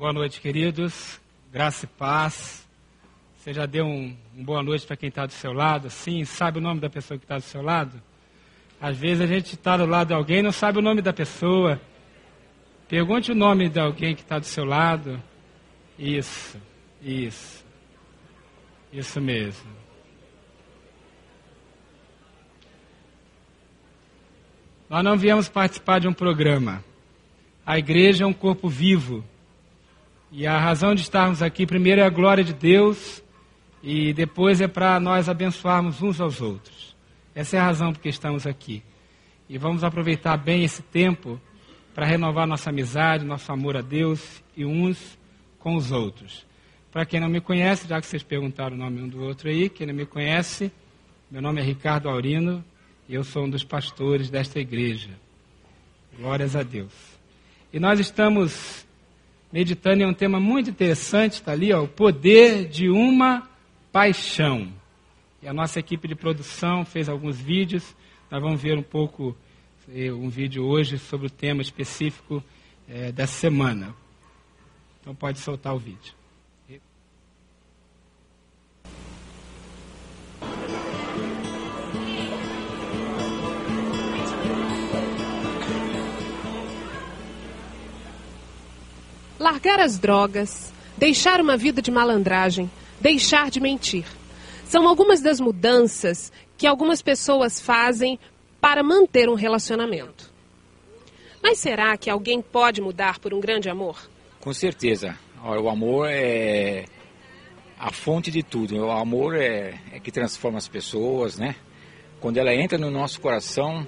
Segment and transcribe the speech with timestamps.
[0.00, 1.20] Boa noite, queridos.
[1.52, 2.66] Graça e paz.
[3.36, 5.90] Você já deu um, um boa noite para quem está do seu lado?
[5.90, 8.00] Sim, sabe o nome da pessoa que está do seu lado?
[8.80, 11.12] Às vezes a gente está do lado de alguém e não sabe o nome da
[11.12, 11.78] pessoa.
[12.88, 15.22] Pergunte o nome de alguém que está do seu lado.
[15.98, 16.58] Isso,
[17.02, 17.62] isso.
[18.90, 19.70] Isso mesmo.
[24.88, 26.82] Nós não viemos participar de um programa.
[27.66, 29.22] A igreja é um corpo vivo.
[30.32, 33.20] E a razão de estarmos aqui, primeiro, é a glória de Deus,
[33.82, 36.94] e depois é para nós abençoarmos uns aos outros.
[37.34, 38.80] Essa é a razão por que estamos aqui.
[39.48, 41.40] E vamos aproveitar bem esse tempo
[41.92, 45.18] para renovar nossa amizade, nosso amor a Deus e uns
[45.58, 46.46] com os outros.
[46.92, 49.68] Para quem não me conhece, já que vocês perguntaram o nome um do outro aí,
[49.68, 50.70] quem não me conhece,
[51.28, 52.64] meu nome é Ricardo Aurino
[53.08, 55.10] e eu sou um dos pastores desta igreja.
[56.16, 56.92] Glórias a Deus.
[57.72, 58.86] E nós estamos
[59.52, 63.48] meditando em um tema muito interessante, está ali, ó, o poder de uma
[63.90, 64.72] paixão.
[65.42, 67.96] E a nossa equipe de produção fez alguns vídeos,
[68.30, 69.36] nós vamos ver um pouco,
[69.92, 72.42] eh, um vídeo hoje sobre o tema específico
[72.88, 73.94] é, dessa semana.
[75.00, 76.19] Então pode soltar o vídeo.
[89.50, 92.70] Largar as drogas, deixar uma vida de malandragem,
[93.00, 94.04] deixar de mentir.
[94.64, 98.16] São algumas das mudanças que algumas pessoas fazem
[98.60, 100.32] para manter um relacionamento.
[101.42, 104.08] Mas será que alguém pode mudar por um grande amor?
[104.38, 105.18] Com certeza.
[105.42, 106.84] O amor é
[107.76, 108.76] a fonte de tudo.
[108.76, 111.56] O amor é, é que transforma as pessoas, né?
[112.20, 113.84] Quando ela entra no nosso coração,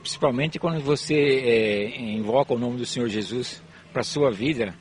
[0.00, 4.74] principalmente quando você é, invoca o nome do Senhor Jesus, para a sua vida,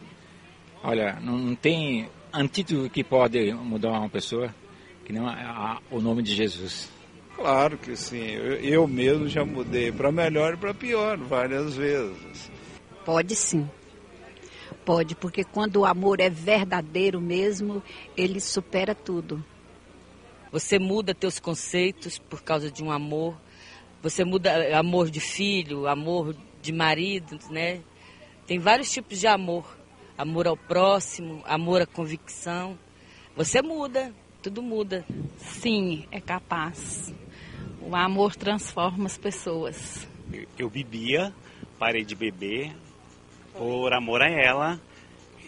[0.83, 4.53] olha, não tem antídoto que pode mudar uma pessoa
[5.05, 6.89] que não é o nome de Jesus.
[7.35, 8.25] Claro que sim.
[8.31, 12.51] Eu, eu mesmo já mudei para melhor e para pior várias vezes.
[13.05, 13.69] Pode sim.
[14.83, 17.83] Pode, porque quando o amor é verdadeiro mesmo,
[18.15, 19.43] ele supera tudo.
[20.51, 23.37] Você muda teus conceitos por causa de um amor.
[24.01, 27.81] Você muda amor de filho, amor de marido, né?
[28.47, 29.65] Tem vários tipos de amor.
[30.17, 32.79] Amor ao próximo, amor à convicção.
[33.35, 35.05] Você muda, tudo muda.
[35.37, 37.13] Sim, é capaz.
[37.81, 40.07] O amor transforma as pessoas.
[40.57, 41.33] Eu bebia,
[41.77, 42.73] parei de beber
[43.53, 44.79] por amor a ela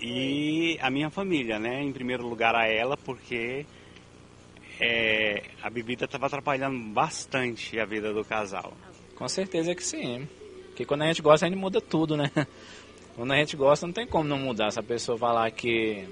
[0.02, 1.82] e a minha família, né?
[1.82, 3.66] Em primeiro lugar a ela, porque
[4.78, 8.74] é, a bebida estava atrapalhando bastante a vida do casal.
[9.16, 10.28] Com certeza que sim.
[10.68, 12.30] Porque quando a gente gosta, a gente muda tudo, né?
[13.20, 14.72] Quando a gente gosta, não tem como não mudar.
[14.72, 16.08] Se a pessoa falar que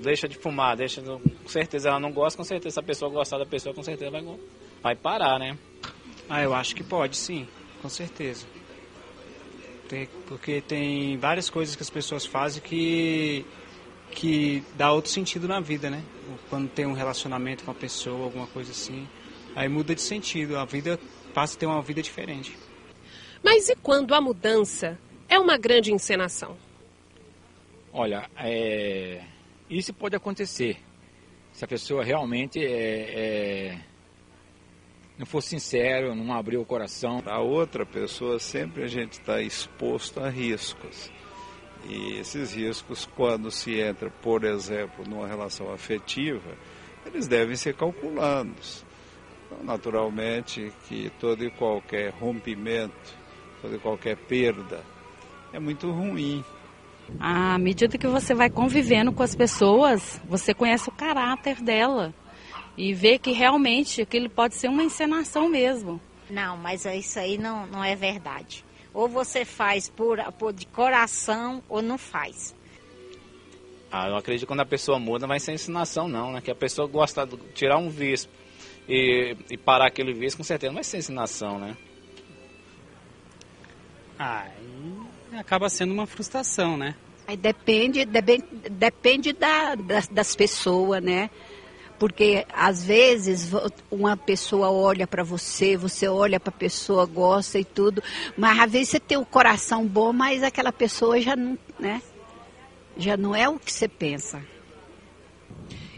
[0.00, 3.38] deixa de fumar, deixa com certeza ela não gosta, com certeza se a pessoa gostar
[3.38, 4.22] da pessoa, com certeza vai,
[4.82, 5.56] vai parar, né?
[6.28, 7.48] Ah, eu acho que pode, sim,
[7.80, 8.44] com certeza.
[9.88, 13.46] Tem, porque tem várias coisas que as pessoas fazem que
[14.10, 16.02] que dá outro sentido na vida, né?
[16.50, 19.08] Quando tem um relacionamento com a pessoa, alguma coisa assim,
[19.56, 21.00] aí muda de sentido, a vida
[21.32, 22.54] passa a ter uma vida diferente.
[23.42, 24.98] Mas e quando a mudança
[25.34, 26.56] é uma grande encenação?
[27.92, 29.20] Olha, é...
[29.68, 30.78] isso pode acontecer.
[31.52, 33.78] Se a pessoa realmente é, é...
[35.18, 37.22] não for sincero, não abriu o coração.
[37.26, 41.10] A outra pessoa sempre a gente está exposto a riscos.
[41.84, 46.56] E esses riscos, quando se entra, por exemplo, numa relação afetiva,
[47.04, 48.84] eles devem ser calculados.
[49.46, 53.14] Então, naturalmente que todo e qualquer rompimento,
[53.60, 54.93] toda e qualquer perda
[55.54, 56.44] é muito ruim.
[57.20, 62.12] À medida que você vai convivendo com as pessoas, você conhece o caráter dela
[62.76, 66.00] e vê que realmente aquilo pode ser uma encenação mesmo.
[66.28, 68.64] Não, mas isso aí não, não é verdade.
[68.92, 72.54] Ou você faz por, por de coração ou não faz.
[73.92, 76.40] Ah, eu acredito que quando a pessoa muda, vai ser encenação não, né?
[76.40, 78.28] Que a pessoa gosta de tirar um vício
[78.88, 81.76] e, e parar aquele vício, com certeza não vai ser ensinação, né?
[84.18, 84.48] Ah,
[85.38, 86.94] acaba sendo uma frustração, né?
[87.26, 91.30] Aí depende, depende, depende da, das, das pessoas, né?
[91.98, 93.50] Porque às vezes
[93.90, 98.02] uma pessoa olha para você, você olha para a pessoa, gosta e tudo,
[98.36, 102.02] mas às vezes você tem o um coração bom, mas aquela pessoa já não, né?
[102.96, 104.42] Já não é o que você pensa.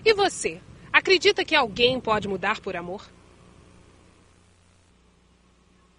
[0.05, 0.61] E você?
[0.93, 3.03] Acredita que alguém pode mudar por amor?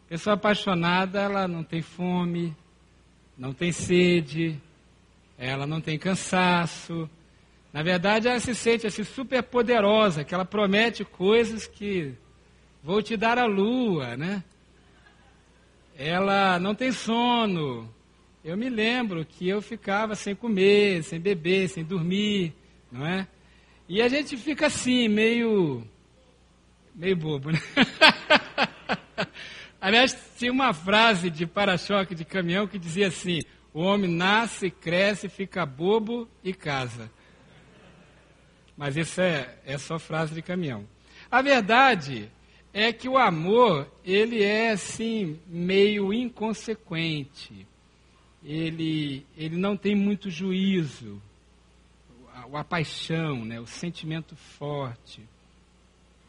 [0.07, 2.55] Pessoa apaixonada, ela não tem fome,
[3.37, 4.59] não tem sede,
[5.37, 7.09] ela não tem cansaço.
[7.71, 12.13] Na verdade, ela se sente assim super poderosa, que ela promete coisas que
[12.83, 14.43] vou te dar a lua, né?
[15.95, 17.93] Ela não tem sono.
[18.43, 22.53] Eu me lembro que eu ficava sem comer, sem beber, sem dormir,
[22.91, 23.27] não é?
[23.89, 25.83] E a gente fica assim, meio
[26.95, 27.59] meio bobo, né?
[29.79, 33.41] Aliás, tinha uma frase de para-choque de caminhão que dizia assim:
[33.73, 37.11] o homem nasce, cresce, fica bobo e casa.
[38.75, 40.87] Mas isso é, é só frase de caminhão.
[41.29, 42.31] A verdade
[42.73, 47.67] é que o amor, ele é assim, meio inconsequente.
[48.43, 51.21] Ele, ele não tem muito juízo.
[52.33, 55.21] A, a paixão, né, o sentimento forte.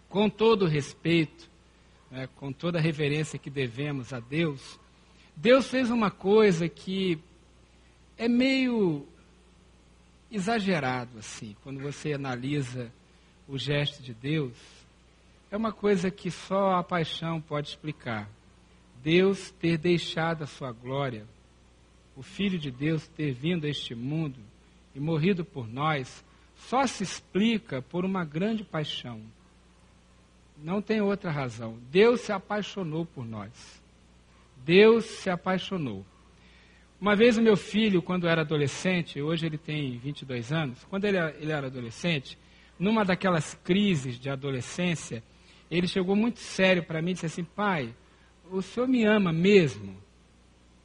[0.08, 1.50] Com todo respeito,
[2.10, 4.78] né, com toda a reverência que devemos a Deus,
[5.36, 7.18] Deus fez uma coisa que
[8.16, 9.06] é meio
[10.30, 12.92] exagerado, assim, quando você analisa
[13.46, 14.56] o gesto de Deus,
[15.50, 18.28] é uma coisa que só a paixão pode explicar.
[19.02, 21.24] Deus ter deixado a sua glória,
[22.16, 24.40] o Filho de Deus ter vindo a este mundo
[24.94, 26.24] e morrido por nós,
[26.56, 29.22] só se explica por uma grande paixão.
[30.62, 31.78] Não tem outra razão.
[31.90, 33.82] Deus se apaixonou por nós.
[34.64, 36.04] Deus se apaixonou.
[37.00, 41.16] Uma vez o meu filho, quando era adolescente, hoje ele tem 22 anos, quando ele,
[41.40, 42.36] ele era adolescente,
[42.76, 45.22] numa daquelas crises de adolescência,
[45.70, 47.94] ele chegou muito sério para mim e disse assim: Pai,
[48.50, 49.96] o senhor me ama mesmo?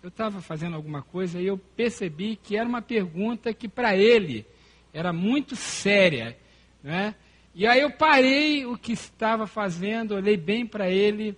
[0.04, 4.46] Eu estava fazendo alguma coisa e eu percebi que era uma pergunta que para ele
[4.94, 6.38] era muito séria.
[6.84, 7.16] Né?
[7.56, 11.38] E aí eu parei o que estava fazendo, olhei bem para ele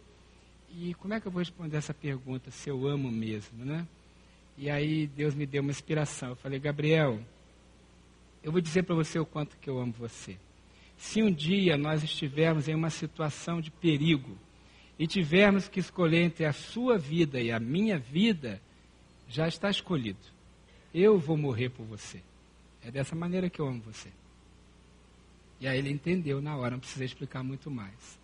[0.78, 3.86] e como é que eu vou responder essa pergunta se eu amo mesmo, né?
[4.58, 6.30] E aí Deus me deu uma inspiração.
[6.30, 7.20] Eu falei, Gabriel,
[8.42, 10.38] eu vou dizer para você o quanto que eu amo você.
[10.98, 14.38] Se um dia nós estivermos em uma situação de perigo
[14.98, 18.62] e tivermos que escolher entre a sua vida e a minha vida,
[19.28, 20.20] já está escolhido.
[20.94, 22.22] Eu vou morrer por você.
[22.82, 24.10] É dessa maneira que eu amo você.
[25.60, 28.20] E aí ele entendeu na hora, não precisa explicar muito mais.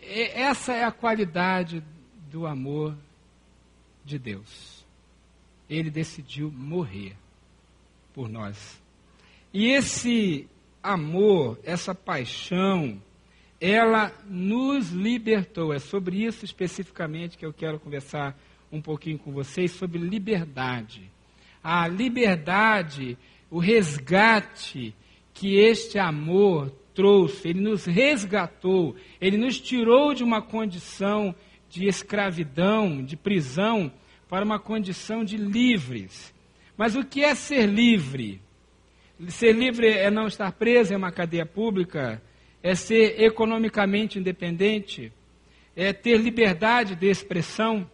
[0.00, 1.82] E essa é a qualidade
[2.30, 2.96] do amor
[4.04, 4.74] de Deus
[5.68, 7.16] ele decidiu morrer
[8.12, 8.80] por nós.
[9.52, 10.48] E esse
[10.82, 13.00] amor, essa paixão,
[13.60, 15.72] ela nos libertou.
[15.72, 18.38] É sobre isso especificamente que eu quero conversar
[18.70, 21.10] um pouquinho com vocês, sobre liberdade.
[21.62, 23.16] A liberdade,
[23.50, 24.94] o resgate
[25.34, 31.34] que este amor trouxe, ele nos resgatou, ele nos tirou de uma condição
[31.68, 33.92] de escravidão, de prisão
[34.28, 36.32] para uma condição de livres.
[36.76, 38.40] Mas o que é ser livre?
[39.28, 42.22] Ser livre é não estar preso em uma cadeia pública,
[42.62, 45.12] é ser economicamente independente,
[45.76, 47.88] é ter liberdade de expressão,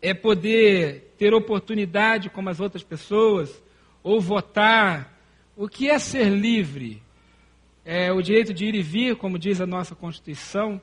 [0.00, 3.62] é poder ter oportunidade como as outras pessoas,
[4.02, 5.15] ou votar.
[5.56, 7.02] O que é ser livre?
[7.82, 10.78] É o direito de ir e vir, como diz a nossa Constituição.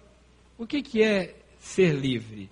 [0.58, 2.50] O que, que é ser livre?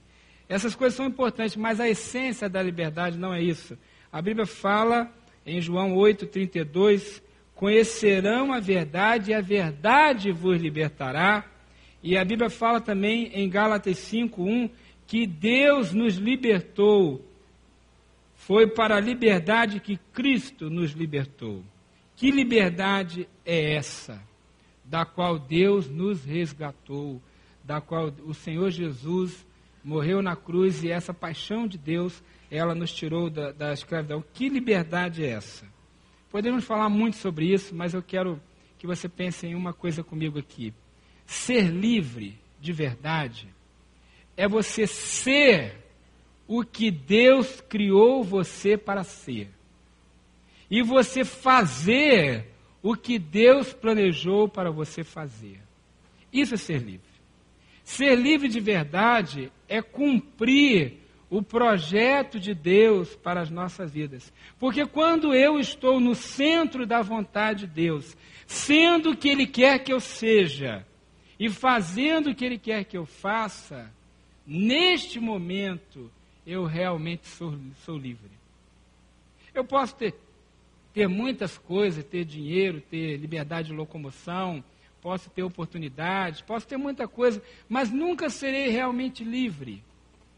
[0.47, 3.75] Essas coisas são importantes, mas a essência da liberdade não é isso.
[4.11, 5.11] A Bíblia fala
[5.43, 7.23] em João 8,32:
[7.55, 11.43] Conhecerão a verdade e a verdade vos libertará.
[12.03, 14.69] E a Bíblia fala também em Gálatas 5,1
[15.07, 17.25] que Deus nos libertou.
[18.35, 21.63] Foi para a liberdade que Cristo nos libertou.
[22.21, 24.21] Que liberdade é essa?
[24.85, 27.19] Da qual Deus nos resgatou,
[27.63, 29.43] da qual o Senhor Jesus
[29.83, 34.23] morreu na cruz e essa paixão de Deus, ela nos tirou da, da escravidão.
[34.35, 35.65] Que liberdade é essa?
[36.29, 38.39] Podemos falar muito sobre isso, mas eu quero
[38.77, 40.75] que você pense em uma coisa comigo aqui.
[41.25, 43.47] Ser livre de verdade
[44.37, 45.75] é você ser
[46.47, 49.49] o que Deus criou você para ser.
[50.71, 52.47] E você fazer
[52.81, 55.59] o que Deus planejou para você fazer.
[56.31, 57.11] Isso é ser livre.
[57.83, 64.33] Ser livre de verdade é cumprir o projeto de Deus para as nossas vidas.
[64.59, 69.79] Porque quando eu estou no centro da vontade de Deus, sendo o que Ele quer
[69.79, 70.85] que eu seja
[71.39, 73.91] e fazendo o que Ele quer que eu faça,
[74.45, 76.11] neste momento
[76.45, 78.31] eu realmente sou, sou livre.
[79.53, 80.15] Eu posso ter,
[80.93, 84.63] ter muitas coisas, ter dinheiro, ter liberdade de locomoção,
[85.01, 89.83] posso ter oportunidades, posso ter muita coisa, mas nunca serei realmente livre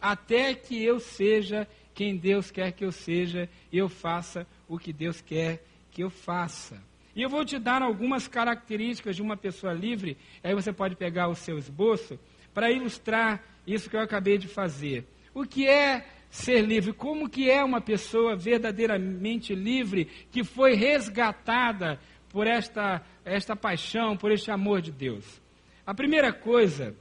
[0.04, 4.92] até que eu seja quem Deus quer que eu seja e eu faça o que
[4.92, 6.82] Deus quer que eu faça.
[7.16, 11.30] E eu vou te dar algumas características de uma pessoa livre, aí você pode pegar
[11.30, 12.20] o seu esboço
[12.54, 15.06] para ilustrar isso que eu acabei de fazer.
[15.34, 16.94] O que é ser livre?
[16.94, 22.00] Como que é uma pessoa verdadeiramente livre que foi resgatada
[22.30, 25.40] por esta esta paixão, por este amor de Deus?
[25.86, 26.96] A primeira coisa,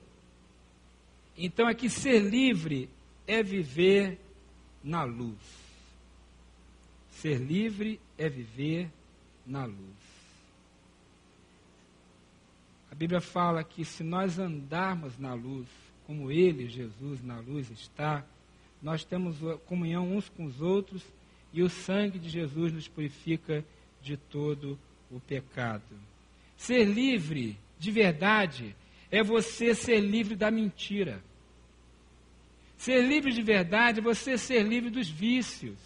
[1.37, 2.91] então, é que ser livre
[3.27, 4.19] é viver
[4.85, 5.41] na luz.
[7.11, 8.91] Ser livre é viver
[9.47, 10.03] na luz.
[12.91, 15.67] A Bíblia fala que se nós andarmos na luz,
[16.07, 18.27] como Ele, Jesus, na luz está,
[18.83, 19.37] nós temos
[19.67, 21.03] comunhão uns com os outros
[21.53, 23.65] e o sangue de Jesus nos purifica
[24.03, 24.79] de todo
[25.11, 25.83] o pecado.
[26.57, 28.75] Ser livre de verdade
[29.11, 31.23] é você ser livre da mentira.
[32.77, 35.79] Ser livre de verdade é você ser livre dos vícios.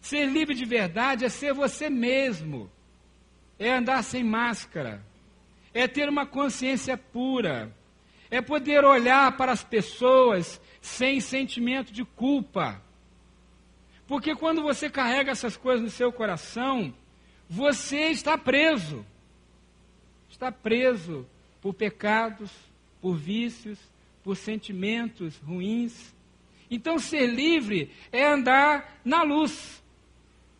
[0.00, 2.70] Ser livre de verdade é ser você mesmo.
[3.58, 5.02] É andar sem máscara.
[5.74, 7.74] É ter uma consciência pura.
[8.32, 12.82] É poder olhar para as pessoas sem sentimento de culpa.
[14.06, 16.94] Porque quando você carrega essas coisas no seu coração,
[17.46, 19.04] você está preso.
[20.30, 21.26] Está preso
[21.60, 22.50] por pecados,
[23.02, 23.78] por vícios,
[24.24, 26.14] por sentimentos ruins.
[26.70, 29.84] Então, ser livre é andar na luz.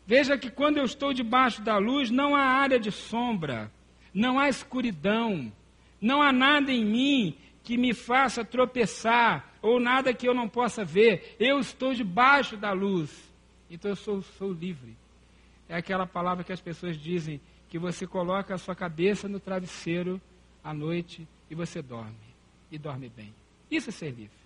[0.05, 3.71] Veja que quando eu estou debaixo da luz, não há área de sombra,
[4.13, 5.51] não há escuridão,
[5.99, 10.83] não há nada em mim que me faça tropeçar ou nada que eu não possa
[10.83, 11.35] ver.
[11.39, 13.09] Eu estou debaixo da luz,
[13.69, 14.95] então eu sou, sou livre.
[15.69, 17.39] É aquela palavra que as pessoas dizem
[17.69, 20.21] que você coloca a sua cabeça no travesseiro
[20.63, 22.13] à noite e você dorme,
[22.71, 23.33] e dorme bem.
[23.71, 24.43] Isso é ser livre.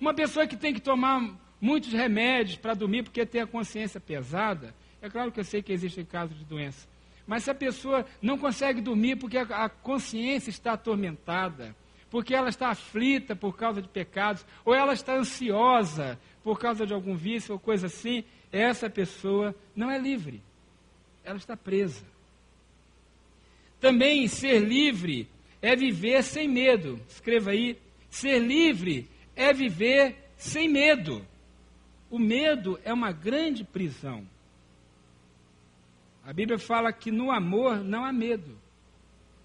[0.00, 4.74] Uma pessoa que tem que tomar muitos remédios para dormir porque tem a consciência pesada.
[5.02, 6.88] É claro que eu sei que existem casos de doença.
[7.26, 11.76] Mas se a pessoa não consegue dormir porque a consciência está atormentada,
[12.10, 16.94] porque ela está aflita por causa de pecados, ou ela está ansiosa por causa de
[16.94, 20.42] algum vício ou coisa assim, essa pessoa não é livre.
[21.24, 22.04] Ela está presa.
[23.80, 25.28] Também ser livre
[25.60, 27.00] é viver sem medo.
[27.08, 27.78] Escreva aí.
[28.08, 31.24] Ser livre é viver sem medo.
[32.10, 34.26] O medo é uma grande prisão.
[36.24, 38.58] A Bíblia fala que no amor não há medo.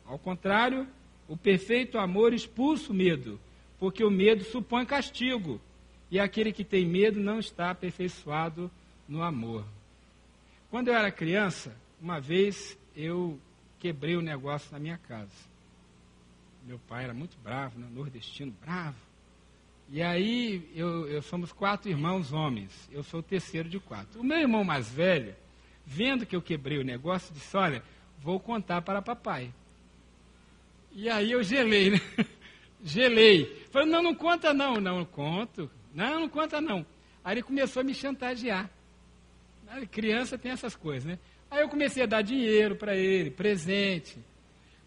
[0.06, 0.88] Ao contrário,
[1.28, 3.40] o perfeito amor expulsa o medo,
[3.80, 5.60] porque o medo supõe castigo,
[6.10, 8.70] e aquele que tem medo não está aperfeiçoado
[9.08, 9.66] no amor.
[10.70, 13.40] Quando eu era criança, uma vez eu
[13.80, 15.32] quebrei o um negócio na minha casa.
[16.66, 17.88] Meu pai era muito bravo, né?
[17.92, 18.98] nordestino, bravo.
[19.90, 22.90] E aí, eu, eu somos quatro irmãos homens.
[22.92, 24.22] Eu sou o terceiro de quatro.
[24.22, 25.36] O meu irmão mais velho,
[25.86, 27.84] vendo que eu quebrei o negócio, disse: Olha,
[28.20, 29.54] vou contar para papai.
[30.94, 32.02] E aí eu gelei, né?
[32.84, 33.66] gelei.
[33.72, 34.76] Falei: Não, não conta não.
[34.76, 35.70] Não, não conto.
[35.94, 36.86] Não, não conta não.
[37.24, 38.70] Aí ele começou a me chantagear.
[39.92, 41.18] Criança tem essas coisas, né?
[41.50, 44.18] Aí eu comecei a dar dinheiro para ele, presente.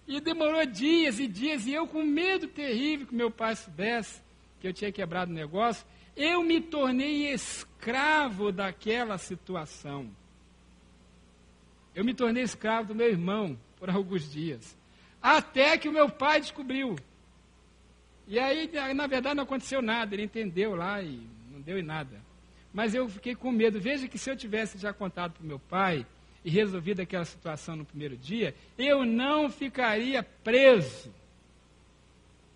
[0.07, 4.21] E demorou dias e dias, e eu com medo terrível que meu pai soubesse
[4.61, 5.85] que eu tinha quebrado o negócio,
[6.17, 10.09] eu me tornei escravo daquela situação.
[11.95, 14.77] Eu me tornei escravo do meu irmão por alguns dias.
[15.23, 16.97] Até que o meu pai descobriu.
[18.29, 20.15] E aí, na verdade, não aconteceu nada.
[20.15, 21.21] Ele entendeu lá e
[21.51, 22.21] não deu em nada.
[22.73, 23.81] Mas eu fiquei com medo.
[23.81, 26.05] Veja que se eu tivesse já contado para o meu pai
[26.45, 31.13] e resolvido aquela situação no primeiro dia, eu não ficaria preso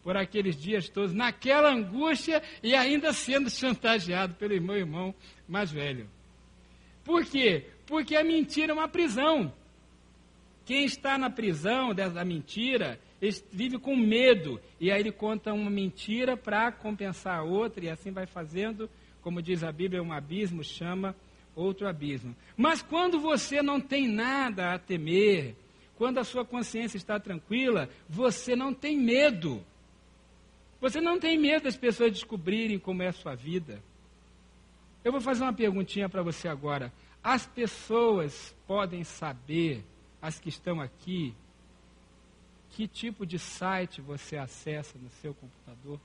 [0.03, 5.15] por aqueles dias todos, naquela angústia e ainda sendo chantageado pelo meu irmão
[5.47, 6.09] mais velho.
[7.05, 7.67] Por quê?
[7.87, 9.53] Porque a mentira é uma prisão.
[10.65, 13.01] Quem está na prisão da mentira
[13.53, 14.61] vive com medo.
[14.79, 18.89] E aí ele conta uma mentira para compensar a outra, e assim vai fazendo,
[19.21, 21.15] como diz a Bíblia, um abismo chama
[21.55, 22.35] outro abismo.
[22.57, 25.55] Mas quando você não tem nada a temer,
[25.97, 29.63] quando a sua consciência está tranquila, você não tem medo.
[30.81, 33.83] Você não tem medo das pessoas descobrirem como é a sua vida?
[35.05, 36.91] Eu vou fazer uma perguntinha para você agora.
[37.23, 39.85] As pessoas podem saber,
[40.21, 41.35] as que estão aqui,
[42.71, 46.01] que tipo de site você acessa no seu computador?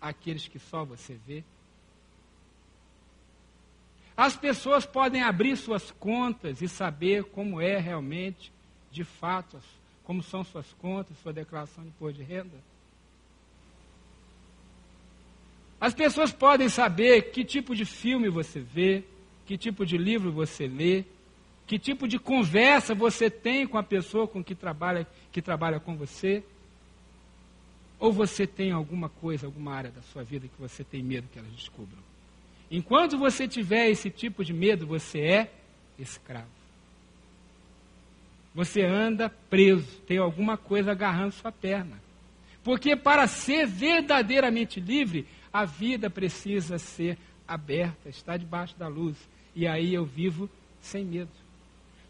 [0.00, 1.44] Aqueles que só você vê?
[4.16, 8.52] As pessoas podem abrir suas contas e saber como é realmente,
[8.90, 9.58] de fato,
[10.04, 12.58] como são suas contas, sua declaração de imposto de renda?
[15.80, 19.04] As pessoas podem saber que tipo de filme você vê,
[19.46, 21.04] que tipo de livro você lê,
[21.66, 25.96] que tipo de conversa você tem com a pessoa com que trabalha, que trabalha com
[25.96, 26.42] você.
[27.98, 31.38] Ou você tem alguma coisa, alguma área da sua vida que você tem medo que
[31.38, 32.02] elas descubram.
[32.70, 35.52] Enquanto você tiver esse tipo de medo, você é
[35.98, 36.48] escravo.
[38.54, 42.00] Você anda preso, tem alguma coisa agarrando sua perna.
[42.62, 49.16] Porque para ser verdadeiramente livre, a vida precisa ser aberta, está debaixo da luz.
[49.54, 50.48] E aí eu vivo
[50.80, 51.30] sem medo.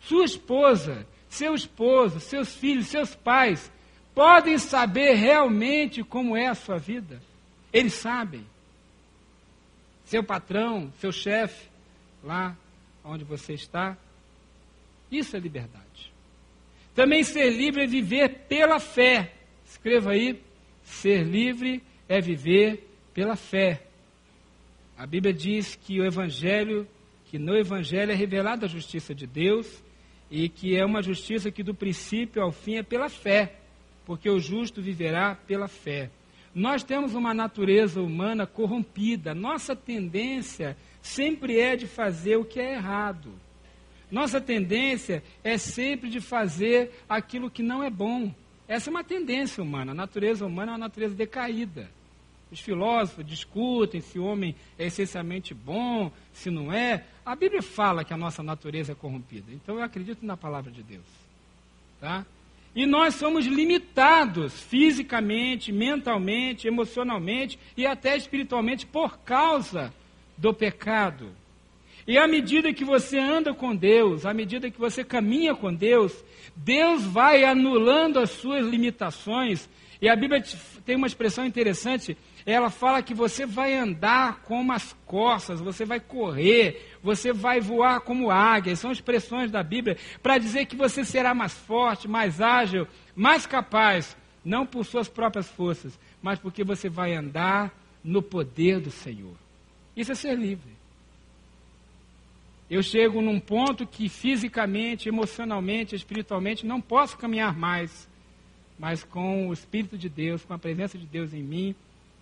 [0.01, 3.71] Sua esposa, seu esposo, seus filhos, seus pais
[4.15, 7.23] podem saber realmente como é a sua vida.
[7.73, 8.45] Eles sabem.
[10.05, 11.69] Seu patrão, seu chefe,
[12.23, 12.57] lá
[13.05, 13.97] onde você está.
[15.11, 16.13] Isso é liberdade.
[16.95, 19.33] Também ser livre é viver pela fé.
[19.65, 20.43] Escreva aí:
[20.83, 23.87] ser livre é viver pela fé.
[24.99, 26.87] A Bíblia diz que o Evangelho,
[27.27, 29.83] que no Evangelho é revelada a justiça de Deus
[30.31, 33.57] e que é uma justiça que do princípio ao fim é pela fé,
[34.07, 36.11] porque o justo viverá pela fé.
[36.55, 39.35] Nós temos uma natureza humana corrompida.
[39.35, 43.33] Nossa tendência sempre é de fazer o que é errado.
[44.11, 48.35] Nossa tendência é sempre de fazer aquilo que não é bom.
[48.67, 49.93] Essa é uma tendência humana.
[49.93, 51.89] A natureza humana é uma natureza decaída.
[52.51, 57.05] Os filósofos discutem se o homem é essencialmente bom, se não é.
[57.31, 59.53] A Bíblia fala que a nossa natureza é corrompida.
[59.53, 61.05] Então eu acredito na palavra de Deus.
[62.01, 62.27] Tá?
[62.75, 69.95] E nós somos limitados fisicamente, mentalmente, emocionalmente e até espiritualmente por causa
[70.37, 71.31] do pecado.
[72.05, 76.13] E à medida que você anda com Deus, à medida que você caminha com Deus,
[76.57, 79.69] Deus vai anulando as suas limitações.
[80.03, 80.43] E a Bíblia
[80.85, 86.01] tem uma expressão interessante ela fala que você vai andar como as corças, você vai
[86.01, 88.77] correr, você vai voar como águia.
[88.77, 94.17] São expressões da Bíblia para dizer que você será mais forte, mais ágil, mais capaz,
[94.45, 99.35] não por suas próprias forças, mas porque você vai andar no poder do Senhor.
[99.97, 100.81] Isso é ser livre.
[102.71, 108.09] Eu chego num ponto que fisicamente, emocionalmente, espiritualmente não posso caminhar mais,
[108.79, 111.75] mas com o Espírito de Deus, com a presença de Deus em mim,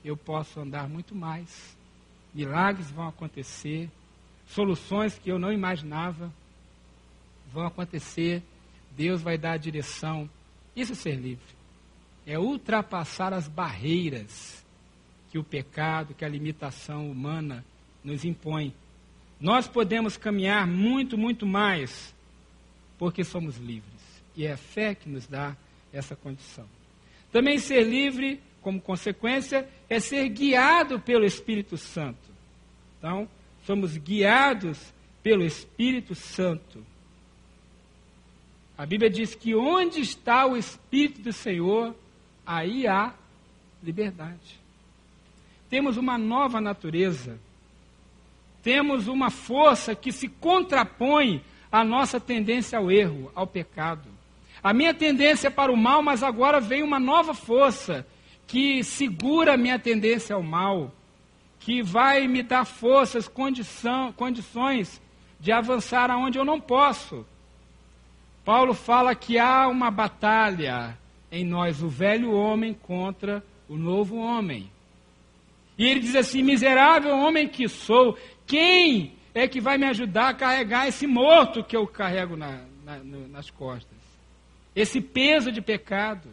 [0.04, 1.76] eu posso andar muito mais.
[2.32, 3.90] Milagres vão acontecer,
[4.46, 6.32] soluções que eu não imaginava
[7.52, 8.42] vão acontecer.
[8.96, 10.28] Deus vai dar a direção.
[10.74, 11.56] Isso é ser livre.
[12.26, 14.64] É ultrapassar as barreiras
[15.30, 17.64] que o pecado, que a limitação humana
[18.02, 18.74] nos impõe.
[19.40, 22.14] Nós podemos caminhar muito, muito mais,
[22.98, 24.22] porque somos livres.
[24.36, 25.56] E é a fé que nos dá
[25.92, 26.66] essa condição.
[27.30, 32.28] Também ser livre como consequência, é ser guiado pelo Espírito Santo.
[32.98, 33.28] Então,
[33.64, 34.92] somos guiados
[35.22, 36.84] pelo Espírito Santo.
[38.76, 41.94] A Bíblia diz que onde está o Espírito do Senhor,
[42.46, 43.12] aí há
[43.82, 44.58] liberdade.
[45.68, 47.38] Temos uma nova natureza.
[48.62, 54.08] Temos uma força que se contrapõe à nossa tendência ao erro, ao pecado.
[54.62, 58.06] A minha tendência é para o mal, mas agora vem uma nova força
[58.48, 60.90] que segura minha tendência ao mal,
[61.60, 65.00] que vai me dar forças, condição, condições
[65.38, 67.26] de avançar aonde eu não posso.
[68.44, 70.98] Paulo fala que há uma batalha
[71.30, 74.70] em nós, o velho homem contra o novo homem.
[75.76, 80.34] E ele diz assim: miserável homem que sou, quem é que vai me ajudar a
[80.34, 83.98] carregar esse morto que eu carrego na, na, nas costas?
[84.74, 86.30] Esse peso de pecado.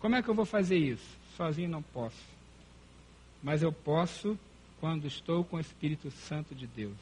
[0.00, 1.18] Como é que eu vou fazer isso?
[1.36, 2.24] Sozinho não posso.
[3.42, 4.38] Mas eu posso
[4.80, 6.96] quando estou com o Espírito Santo de Deus.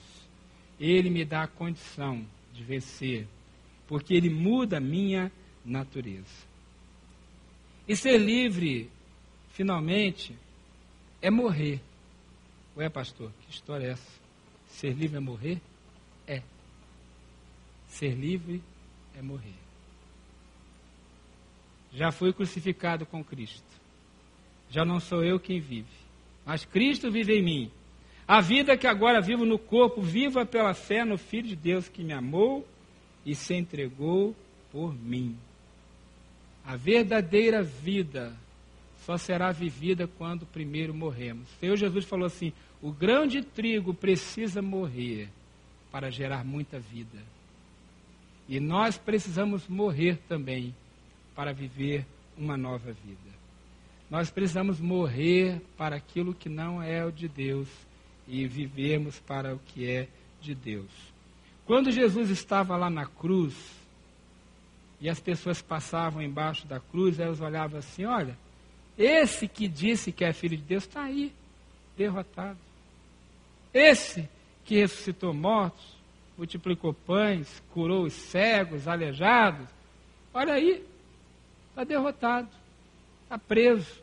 [0.78, 3.26] Ele me dá a condição de vencer,
[3.86, 5.30] porque ele muda a minha
[5.64, 6.46] natureza.
[7.86, 8.90] E ser livre,
[9.52, 10.36] finalmente,
[11.22, 11.80] é morrer.
[12.76, 14.18] Ué, pastor, que história é essa?
[14.68, 15.60] Ser livre é morrer?
[16.26, 16.42] É.
[17.88, 18.62] Ser livre
[19.16, 19.67] é morrer
[21.92, 23.66] já fui crucificado com Cristo.
[24.70, 25.88] Já não sou eu quem vive,
[26.44, 27.70] mas Cristo vive em mim.
[28.26, 32.04] A vida que agora vivo no corpo, viva pela fé no Filho de Deus que
[32.04, 32.66] me amou
[33.24, 34.36] e se entregou
[34.70, 35.36] por mim.
[36.64, 38.36] A verdadeira vida
[39.06, 41.48] só será vivida quando primeiro morremos.
[41.48, 45.30] O Senhor Jesus falou assim: o grão de trigo precisa morrer
[45.90, 47.18] para gerar muita vida.
[48.46, 50.74] E nós precisamos morrer também
[51.38, 52.04] para viver
[52.36, 53.30] uma nova vida.
[54.10, 57.68] Nós precisamos morrer para aquilo que não é o de Deus
[58.26, 60.08] e vivermos para o que é
[60.40, 60.90] de Deus.
[61.64, 63.54] Quando Jesus estava lá na cruz
[65.00, 68.36] e as pessoas passavam embaixo da cruz, elas olhavam assim: olha,
[68.98, 71.32] esse que disse que é filho de Deus está aí,
[71.96, 72.58] derrotado.
[73.72, 74.28] Esse
[74.64, 75.96] que ressuscitou mortos,
[76.36, 79.68] multiplicou pães, curou os cegos, aleijados,
[80.34, 80.84] olha aí,
[81.78, 82.48] está derrotado,
[83.22, 84.02] está preso.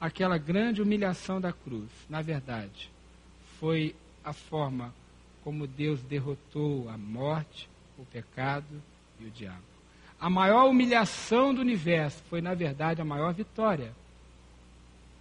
[0.00, 2.90] Aquela grande humilhação da cruz, na verdade,
[3.58, 4.94] foi a forma
[5.42, 8.82] como Deus derrotou a morte, o pecado
[9.18, 9.64] e o diabo.
[10.20, 13.92] A maior humilhação do universo foi, na verdade, a maior vitória.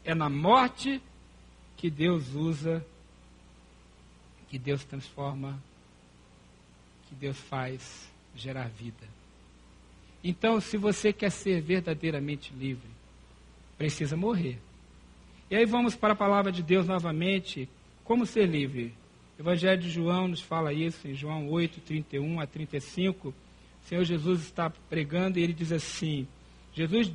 [0.03, 1.01] É na morte
[1.77, 2.85] que Deus usa,
[4.49, 5.59] que Deus transforma,
[7.09, 9.22] que Deus faz gerar vida.
[10.23, 12.87] Então, se você quer ser verdadeiramente livre,
[13.77, 14.57] precisa morrer.
[15.51, 17.67] E aí vamos para a palavra de Deus novamente.
[18.03, 18.93] Como ser livre?
[19.37, 23.29] O Evangelho de João nos fala isso, em João 8, 31 a 35.
[23.29, 23.33] O
[23.87, 26.25] Senhor Jesus está pregando e ele diz assim:
[26.73, 27.11] Jesus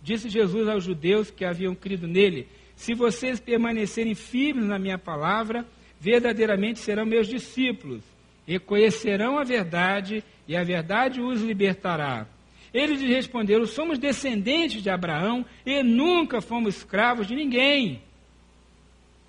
[0.00, 2.46] disse Jesus aos judeus que haviam crido nele:
[2.76, 5.66] Se vocês permanecerem firmes na minha palavra,
[6.00, 8.02] verdadeiramente serão meus discípulos,
[8.46, 12.26] e conhecerão a verdade, e a verdade os libertará.
[12.72, 18.02] Eles lhe responderam: Somos descendentes de Abraão e nunca fomos escravos de ninguém.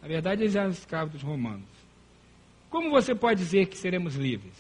[0.02, 1.68] Na verdade, eles eram escravos dos romanos.
[2.70, 4.54] Como você pode dizer que seremos livres?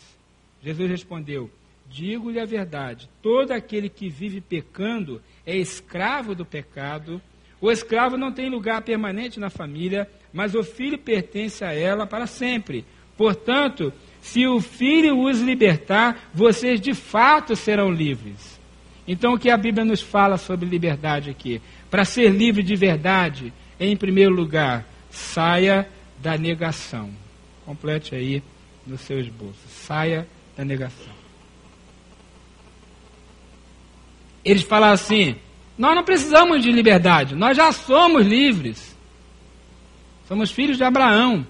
[0.61, 1.49] Jesus respondeu:
[1.89, 7.21] Digo-lhe a verdade: todo aquele que vive pecando é escravo do pecado.
[7.61, 12.27] O escravo não tem lugar permanente na família, mas o filho pertence a ela para
[12.27, 12.83] sempre.
[13.15, 18.59] Portanto, se o filho os libertar, vocês de fato serão livres.
[19.07, 21.61] Então, o que a Bíblia nos fala sobre liberdade aqui?
[21.89, 25.87] Para ser livre de verdade, em primeiro lugar, saia
[26.19, 27.11] da negação.
[27.65, 28.41] Complete aí
[28.87, 29.59] no seu esboço.
[29.67, 31.13] Saia da negação.
[34.43, 35.35] Eles falam assim:
[35.77, 38.93] nós não precisamos de liberdade, nós já somos livres.
[40.27, 41.45] Somos filhos de Abraão.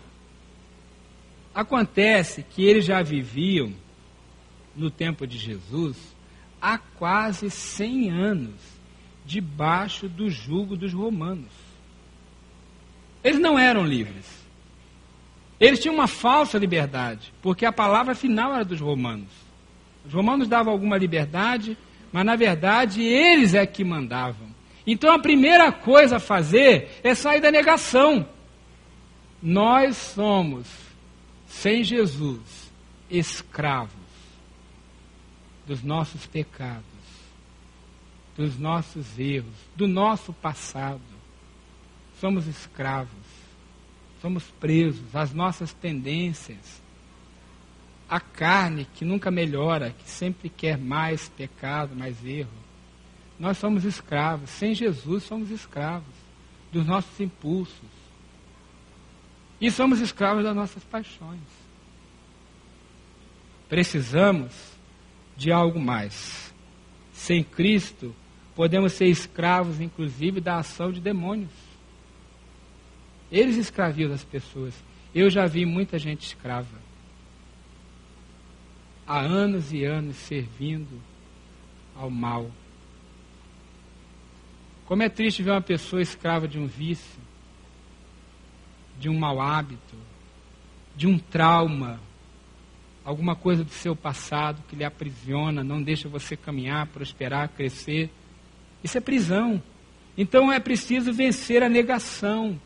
[1.53, 3.71] Acontece que eles já viviam
[4.75, 6.12] no tempo de Jesus
[6.63, 8.55] há quase 100 anos
[9.25, 11.51] debaixo do jugo dos romanos.
[13.21, 14.25] Eles não eram livres.
[15.59, 19.29] Eles tinham uma falsa liberdade, porque a palavra final era dos romanos.
[20.05, 21.77] Os romanos davam alguma liberdade,
[22.13, 24.47] mas na verdade eles é que mandavam.
[24.87, 28.25] Então a primeira coisa a fazer é sair da negação.
[29.41, 30.67] Nós somos,
[31.45, 32.71] sem Jesus,
[33.09, 34.02] escravos
[35.65, 36.83] dos nossos pecados,
[38.35, 41.01] dos nossos erros, do nosso passado.
[42.19, 43.09] Somos escravos,
[44.21, 46.81] somos presos às nossas tendências,
[48.09, 52.63] à carne que nunca melhora, que sempre quer mais pecado, mais erro.
[53.39, 56.13] Nós somos escravos, sem Jesus somos escravos
[56.71, 58.03] dos nossos impulsos,
[59.59, 61.39] e somos escravos das nossas paixões.
[63.69, 64.51] Precisamos
[65.35, 66.53] de algo mais.
[67.11, 68.15] Sem Cristo,
[68.55, 71.51] podemos ser escravos, inclusive, da ação de demônios.
[73.31, 74.73] Eles escraviam as pessoas.
[75.13, 76.81] Eu já vi muita gente escrava.
[79.05, 81.01] Há anos e anos servindo
[81.95, 82.49] ao mal.
[84.85, 87.23] Como é triste ver uma pessoa escrava de um vício
[88.99, 89.97] de um mau hábito,
[90.95, 91.99] de um trauma,
[93.03, 98.09] alguma coisa do seu passado que lhe aprisiona, não deixa você caminhar, prosperar, crescer.
[98.83, 99.61] Isso é prisão.
[100.17, 102.59] Então é preciso vencer a negação.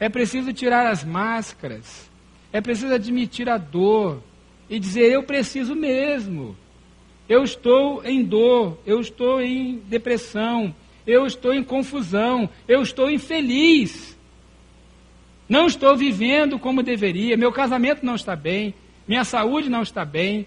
[0.00, 2.10] É preciso tirar as máscaras.
[2.52, 4.22] É preciso admitir a dor
[4.68, 6.56] e dizer: eu preciso mesmo.
[7.28, 10.74] Eu estou em dor, eu estou em depressão,
[11.06, 14.18] eu estou em confusão, eu estou infeliz.
[15.48, 18.74] Não estou vivendo como deveria, meu casamento não está bem,
[19.12, 20.46] minha saúde não está bem,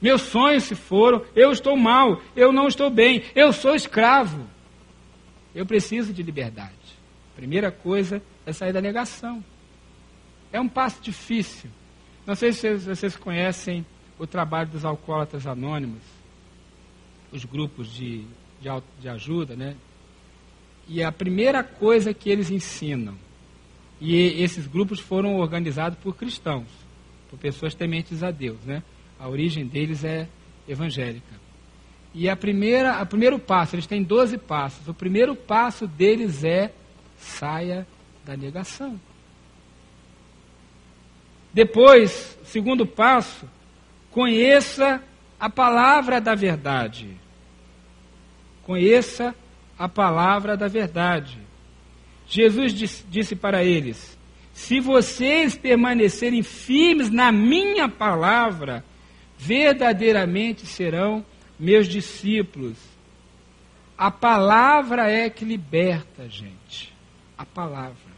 [0.00, 4.46] meus sonhos se foram, eu estou mal, eu não estou bem, eu sou escravo.
[5.54, 6.72] Eu preciso de liberdade.
[7.36, 9.44] Primeira coisa é sair da negação.
[10.50, 11.68] É um passo difícil.
[12.24, 13.84] Não sei se vocês conhecem
[14.18, 16.00] o trabalho dos alcoólatras anônimos,
[17.30, 18.24] os grupos de,
[18.62, 19.76] de, de ajuda, né?
[20.88, 23.14] E a primeira coisa que eles ensinam
[24.00, 26.79] e esses grupos foram organizados por cristãos,
[27.30, 28.58] por pessoas tementes a Deus.
[28.64, 28.82] Né?
[29.18, 30.28] A origem deles é
[30.68, 31.40] evangélica.
[32.12, 34.88] E a primeira, o primeiro passo, eles têm 12 passos.
[34.88, 36.72] O primeiro passo deles é
[37.16, 37.86] saia
[38.24, 39.00] da negação.
[41.52, 43.48] Depois, segundo passo,
[44.10, 45.02] conheça
[45.38, 47.16] a palavra da verdade.
[48.64, 49.34] Conheça
[49.78, 51.38] a palavra da verdade.
[52.26, 54.18] Jesus disse, disse para eles:
[54.60, 58.84] Se vocês permanecerem firmes na minha palavra,
[59.36, 61.24] verdadeiramente serão
[61.58, 62.76] meus discípulos.
[63.96, 66.92] A palavra é que liberta, gente.
[67.38, 68.12] A palavra.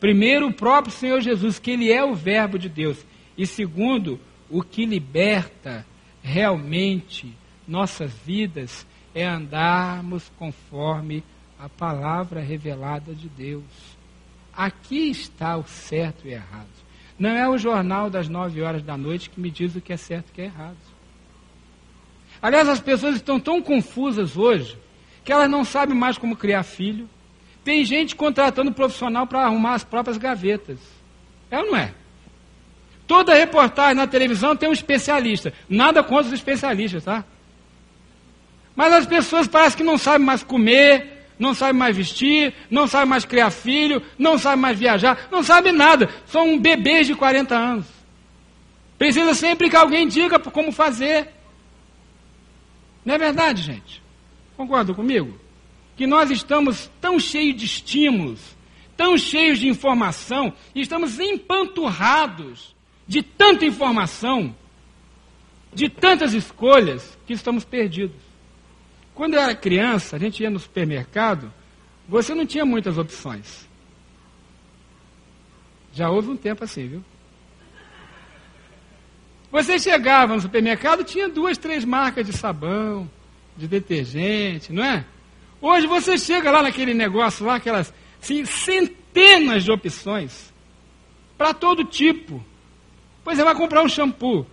[0.00, 3.04] Primeiro, o próprio Senhor Jesus, que Ele é o Verbo de Deus.
[3.36, 5.86] E segundo, o que liberta
[6.22, 7.30] realmente
[7.68, 11.22] nossas vidas é andarmos conforme
[11.58, 13.91] a palavra revelada de Deus.
[14.54, 16.68] Aqui está o certo e errado.
[17.18, 19.96] Não é o jornal das nove horas da noite que me diz o que é
[19.96, 20.76] certo e o que é errado.
[22.40, 24.76] Aliás, as pessoas estão tão confusas hoje
[25.24, 27.08] que elas não sabem mais como criar filho,
[27.64, 30.78] tem gente contratando profissional para arrumar as próprias gavetas.
[31.50, 31.94] É ou não é?
[33.06, 35.52] Toda reportagem na televisão tem um especialista.
[35.68, 37.24] Nada contra os especialistas, tá?
[38.74, 41.11] Mas as pessoas parecem que não sabem mais comer,
[41.42, 45.72] não sabem mais vestir, não sabem mais criar filho, não sabem mais viajar, não sabem
[45.72, 46.08] nada.
[46.26, 47.86] São bebês de 40 anos.
[48.96, 51.28] Precisa sempre que alguém diga como fazer.
[53.04, 54.02] Não é verdade, gente?
[54.56, 55.42] Concordam comigo?
[55.96, 58.40] que nós estamos tão cheios de estímulos,
[58.96, 62.74] tão cheios de informação, e estamos empanturrados
[63.06, 64.54] de tanta informação,
[65.72, 68.31] de tantas escolhas, que estamos perdidos.
[69.14, 71.52] Quando eu era criança, a gente ia no supermercado,
[72.08, 73.68] você não tinha muitas opções.
[75.92, 77.04] Já houve um tempo assim, viu?
[79.50, 83.08] Você chegava no supermercado, tinha duas, três marcas de sabão,
[83.54, 85.04] de detergente, não é?
[85.60, 90.52] Hoje você chega lá naquele negócio lá, aquelas assim, centenas de opções
[91.36, 92.42] para todo tipo.
[93.22, 94.46] Pois você vai comprar um shampoo.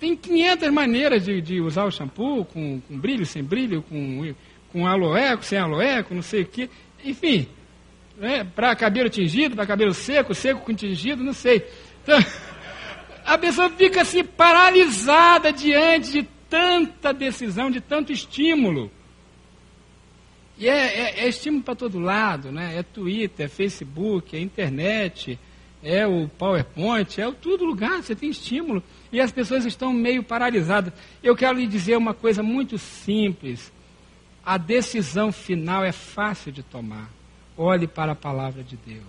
[0.00, 4.34] Tem 500 maneiras de, de usar o shampoo, com, com, brilho, sem brilho, com,
[4.72, 6.70] com aloe, sem aloe, com não sei o quê.
[7.04, 7.46] Enfim,
[8.16, 11.62] né, para cabelo tingido, para cabelo seco, seco com tingido, não sei.
[12.02, 12.18] Então,
[13.26, 18.90] a pessoa fica assim paralisada diante de tanta decisão, de tanto estímulo.
[20.56, 22.78] E é, é, é estímulo para todo lado, né?
[22.78, 25.38] É Twitter, é Facebook, é internet,
[25.82, 28.82] é o PowerPoint, é o tudo lugar, você tem estímulo.
[29.12, 30.92] E as pessoas estão meio paralisadas.
[31.22, 33.72] Eu quero lhe dizer uma coisa muito simples.
[34.44, 37.10] A decisão final é fácil de tomar.
[37.56, 39.04] Olhe para a palavra de Deus.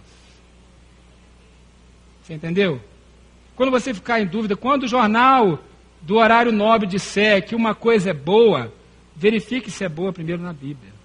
[2.22, 2.82] Você entendeu?
[3.56, 5.60] Quando você ficar em dúvida, quando o jornal
[6.02, 8.74] do horário nobre disser que uma coisa é boa,
[9.16, 11.01] verifique se é boa primeiro na Bíblia.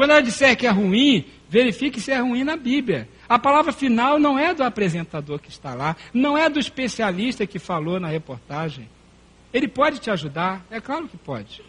[0.00, 3.06] Quando ela disser que é ruim, verifique se é ruim na Bíblia.
[3.28, 7.58] A palavra final não é do apresentador que está lá, não é do especialista que
[7.58, 8.88] falou na reportagem.
[9.52, 10.64] Ele pode te ajudar?
[10.70, 11.62] É claro que pode.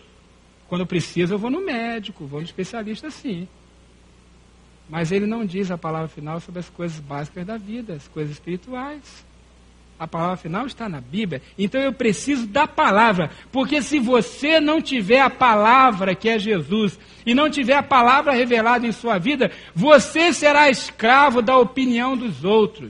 [0.69, 3.49] Quando precisa, eu vou no médico, vou no especialista, sim.
[4.87, 8.31] Mas ele não diz a palavra final sobre as coisas básicas da vida, as coisas
[8.31, 9.25] espirituais.
[10.01, 11.43] A palavra final está na Bíblia.
[11.55, 13.29] Então eu preciso da palavra.
[13.51, 18.33] Porque se você não tiver a palavra que é Jesus, e não tiver a palavra
[18.33, 22.89] revelada em sua vida, você será escravo da opinião dos outros.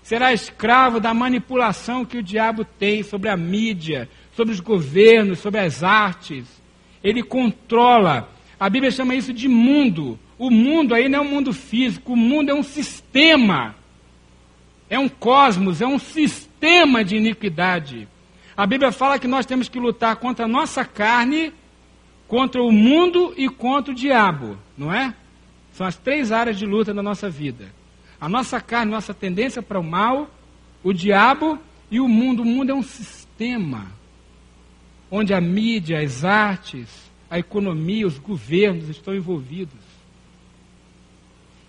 [0.00, 5.58] Será escravo da manipulação que o diabo tem sobre a mídia, sobre os governos, sobre
[5.58, 6.46] as artes.
[7.02, 8.28] Ele controla.
[8.60, 10.16] A Bíblia chama isso de mundo.
[10.38, 13.74] O mundo aí não é um mundo físico, o mundo é um sistema
[14.88, 18.08] é um cosmos, é um sistema de iniquidade.
[18.56, 21.52] A Bíblia fala que nós temos que lutar contra a nossa carne,
[22.26, 25.14] contra o mundo e contra o diabo, não é?
[25.72, 27.70] São as três áreas de luta da nossa vida.
[28.20, 30.30] A nossa carne, nossa tendência para o mal,
[30.82, 31.58] o diabo
[31.90, 32.42] e o mundo.
[32.42, 33.86] O mundo é um sistema
[35.10, 36.88] onde a mídia, as artes,
[37.30, 39.84] a economia, os governos estão envolvidos.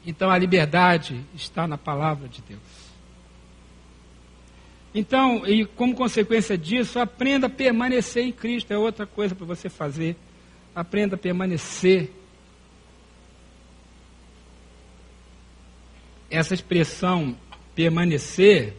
[0.06, 2.87] Então a liberdade está na palavra de Deus.
[4.94, 8.72] Então, e como consequência disso, aprenda a permanecer em Cristo.
[8.72, 10.16] É outra coisa para você fazer.
[10.74, 12.10] Aprenda a permanecer.
[16.30, 17.38] Essa expressão
[17.76, 18.74] permanecer,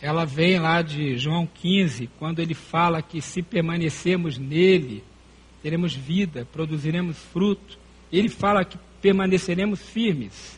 [0.00, 5.02] ela vem lá de João 15, quando ele fala que se permanecermos nele,
[5.62, 7.78] teremos vida, produziremos fruto.
[8.12, 10.57] Ele fala que permaneceremos firmes.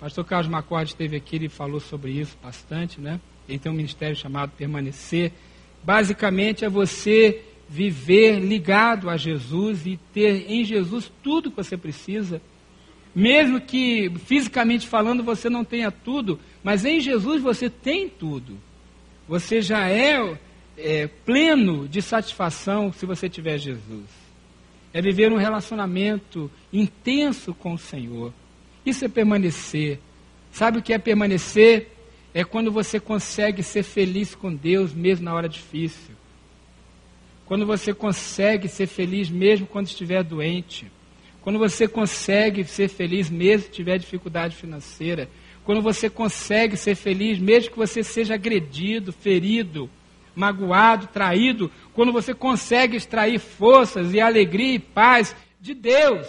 [0.00, 3.20] Pastor Carlos Macorde esteve aqui, ele falou sobre isso bastante, né?
[3.46, 5.30] Ele tem um ministério chamado Permanecer.
[5.84, 12.40] basicamente é você viver ligado a Jesus e ter em Jesus tudo que você precisa.
[13.14, 18.56] Mesmo que fisicamente falando você não tenha tudo, mas em Jesus você tem tudo.
[19.28, 20.38] Você já é,
[20.78, 24.08] é pleno de satisfação se você tiver Jesus.
[24.94, 28.32] É viver um relacionamento intenso com o Senhor.
[28.84, 29.98] Isso é permanecer.
[30.50, 31.88] Sabe o que é permanecer?
[32.32, 36.14] É quando você consegue ser feliz com Deus mesmo na hora difícil.
[37.44, 40.90] Quando você consegue ser feliz mesmo quando estiver doente.
[41.42, 45.28] Quando você consegue ser feliz mesmo se tiver dificuldade financeira.
[45.64, 49.90] Quando você consegue ser feliz mesmo que você seja agredido, ferido,
[50.34, 51.70] magoado, traído.
[51.92, 56.26] Quando você consegue extrair forças e alegria e paz de Deus.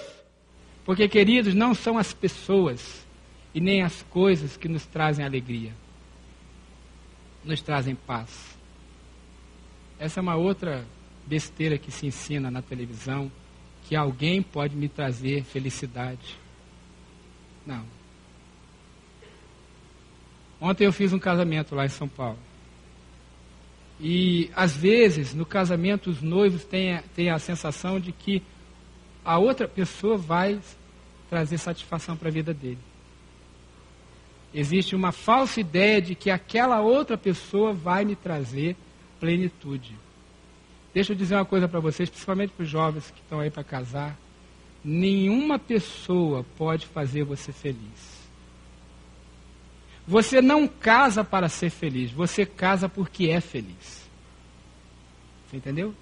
[0.85, 3.05] Porque, queridos, não são as pessoas
[3.53, 5.73] e nem as coisas que nos trazem alegria.
[7.43, 8.57] Nos trazem paz.
[9.99, 10.85] Essa é uma outra
[11.25, 13.31] besteira que se ensina na televisão,
[13.83, 16.37] que alguém pode me trazer felicidade.
[17.65, 17.85] Não.
[20.59, 22.37] Ontem eu fiz um casamento lá em São Paulo.
[23.99, 28.41] E às vezes, no casamento, os noivos têm, têm a sensação de que
[29.23, 30.59] a outra pessoa vai
[31.29, 32.79] trazer satisfação para a vida dele.
[34.53, 38.75] Existe uma falsa ideia de que aquela outra pessoa vai me trazer
[39.19, 39.95] plenitude.
[40.93, 43.63] Deixa eu dizer uma coisa para vocês, principalmente para os jovens que estão aí para
[43.63, 44.17] casar.
[44.83, 48.19] Nenhuma pessoa pode fazer você feliz.
[50.05, 54.09] Você não casa para ser feliz, você casa porque é feliz.
[55.47, 55.93] Você entendeu?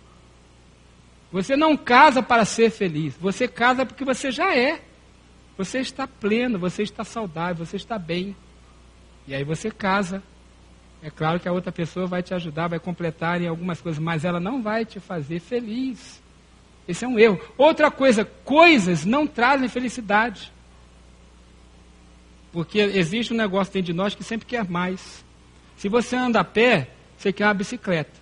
[1.32, 4.82] Você não casa para ser feliz, você casa porque você já é.
[5.58, 8.36] Você está pleno, você está saudável, você está bem.
[9.28, 10.24] E aí você casa.
[11.04, 14.26] É claro que a outra pessoa vai te ajudar, vai completar em algumas coisas, mas
[14.26, 16.22] ela não vai te fazer feliz.
[16.88, 17.40] Esse é um erro.
[17.58, 20.52] Outra coisa, coisas não trazem felicidade.
[22.52, 25.24] Porque existe um negócio dentro de nós que sempre quer mais.
[25.78, 28.20] Se você anda a pé, você quer uma bicicleta.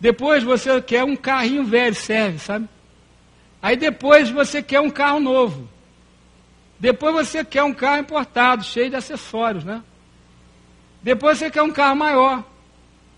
[0.00, 2.68] Depois você quer um carrinho velho, serve, sabe?
[3.62, 5.68] Aí depois você quer um carro novo.
[6.78, 9.82] Depois você quer um carro importado, cheio de acessórios, né?
[11.02, 12.44] Depois você quer um carro maior.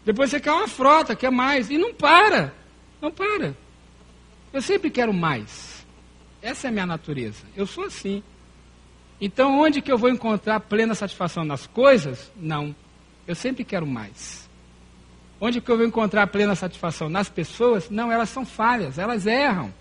[0.05, 1.69] Depois você quer uma frota, quer mais.
[1.71, 2.55] E não para.
[3.01, 3.57] Não para.
[4.53, 5.87] Eu sempre quero mais.
[6.41, 7.45] Essa é a minha natureza.
[7.57, 8.23] Eu sou assim.
[9.21, 12.31] Então, onde que eu vou encontrar plena satisfação nas coisas?
[12.37, 12.75] Não.
[13.27, 14.48] Eu sempre quero mais.
[15.41, 17.89] Onde que eu vou encontrar plena satisfação nas pessoas?
[17.89, 19.73] Não, elas são falhas, elas erram.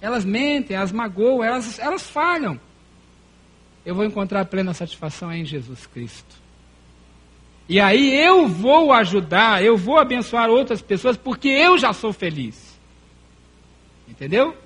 [0.00, 2.58] Elas mentem, elas magoam, elas, elas falham.
[3.84, 6.40] Eu vou encontrar plena satisfação em Jesus Cristo.
[7.68, 12.78] E aí eu vou ajudar, eu vou abençoar outras pessoas porque eu já sou feliz.
[14.08, 14.56] Entendeu?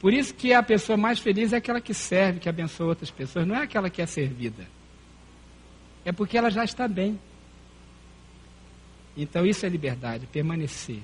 [0.00, 3.46] Por isso que a pessoa mais feliz é aquela que serve, que abençoa outras pessoas,
[3.46, 4.66] não é aquela que é servida.
[6.04, 7.20] É porque ela já está bem.
[9.16, 11.02] Então isso é liberdade, permanecer.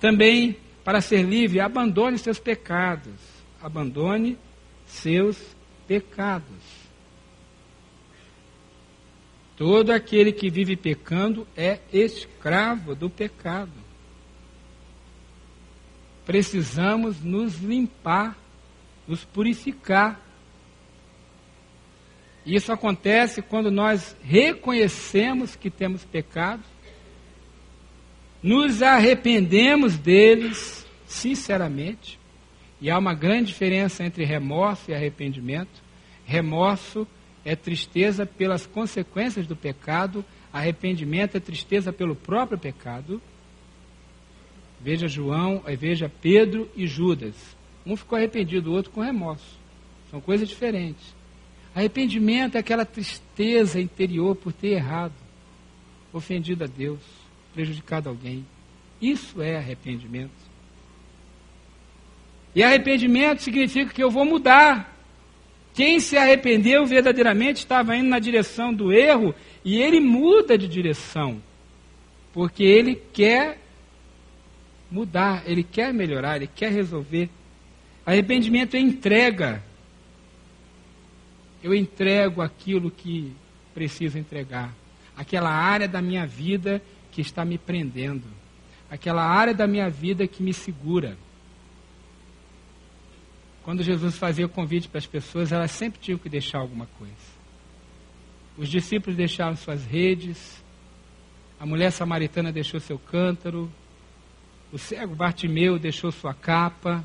[0.00, 3.14] Também, para ser livre, abandone seus pecados.
[3.62, 4.36] Abandone
[4.86, 5.38] seus
[5.86, 6.84] pecados.
[9.56, 13.72] Todo aquele que vive pecando é escravo do pecado.
[16.26, 18.36] Precisamos nos limpar,
[19.06, 20.20] nos purificar.
[22.44, 26.66] Isso acontece quando nós reconhecemos que temos pecados,
[28.44, 32.18] nos arrependemos deles sinceramente,
[32.78, 35.82] e há uma grande diferença entre remorso e arrependimento.
[36.26, 37.08] Remorso
[37.42, 43.22] é tristeza pelas consequências do pecado, arrependimento é tristeza pelo próprio pecado.
[44.78, 47.56] Veja João, eh, veja Pedro e Judas.
[47.86, 49.58] Um ficou arrependido, o outro com remorso.
[50.10, 51.14] São coisas diferentes.
[51.74, 55.14] Arrependimento é aquela tristeza interior por ter errado,
[56.12, 57.23] ofendido a Deus,
[57.54, 58.44] prejudicado alguém.
[59.00, 60.32] Isso é arrependimento.
[62.54, 64.92] E arrependimento significa que eu vou mudar.
[65.72, 69.34] Quem se arrependeu verdadeiramente estava indo na direção do erro
[69.64, 71.42] e ele muda de direção.
[72.32, 73.58] Porque ele quer
[74.90, 77.28] mudar, ele quer melhorar, ele quer resolver.
[78.06, 79.62] Arrependimento é entrega.
[81.62, 83.32] Eu entrego aquilo que
[83.74, 84.72] preciso entregar.
[85.16, 86.80] Aquela área da minha vida
[87.14, 88.24] que está me prendendo.
[88.90, 91.16] Aquela área da minha vida que me segura.
[93.62, 97.14] Quando Jesus fazia o convite para as pessoas, elas sempre tinham que deixar alguma coisa.
[98.58, 100.62] Os discípulos deixaram suas redes,
[101.58, 103.70] A mulher samaritana deixou seu cântaro.
[104.72, 107.02] O cego Bartimeu deixou sua capa.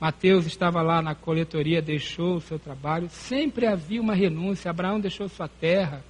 [0.00, 3.08] Mateus estava lá na coletoria, deixou o seu trabalho.
[3.10, 4.70] Sempre havia uma renúncia.
[4.70, 6.04] Abraão deixou sua terra.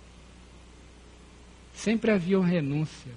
[1.76, 3.12] Sempre havia uma renúncia.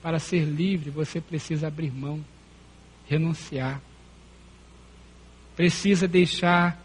[0.00, 2.24] Para ser livre, você precisa abrir mão,
[3.06, 3.82] renunciar.
[5.54, 6.80] Precisa deixar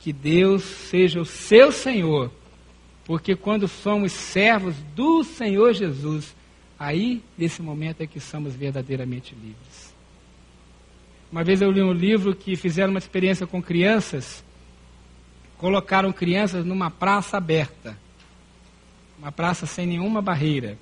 [0.00, 2.30] que Deus seja o seu Senhor,
[3.04, 6.36] porque quando somos servos do Senhor Jesus,
[6.78, 9.94] aí, nesse momento, é que somos verdadeiramente livres.
[11.32, 14.44] Uma vez eu li um livro que fizeram uma experiência com crianças,
[15.56, 17.96] colocaram crianças numa praça aberta,
[19.18, 20.78] uma praça sem nenhuma barreira.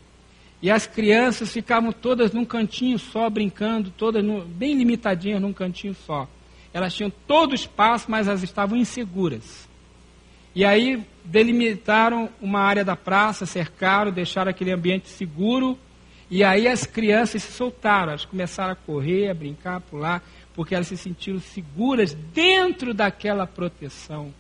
[0.61, 5.95] E as crianças ficavam todas num cantinho só, brincando, todas no, bem limitadinhas num cantinho
[5.95, 6.29] só.
[6.73, 9.69] Elas tinham todo o espaço, mas elas estavam inseguras.
[10.55, 15.79] E aí delimitaram uma área da praça, cercaram, deixaram aquele ambiente seguro.
[16.31, 20.23] E aí as crianças se soltaram, elas começaram a correr, a brincar, a pular,
[20.55, 24.33] porque elas se sentiram seguras dentro daquela proteção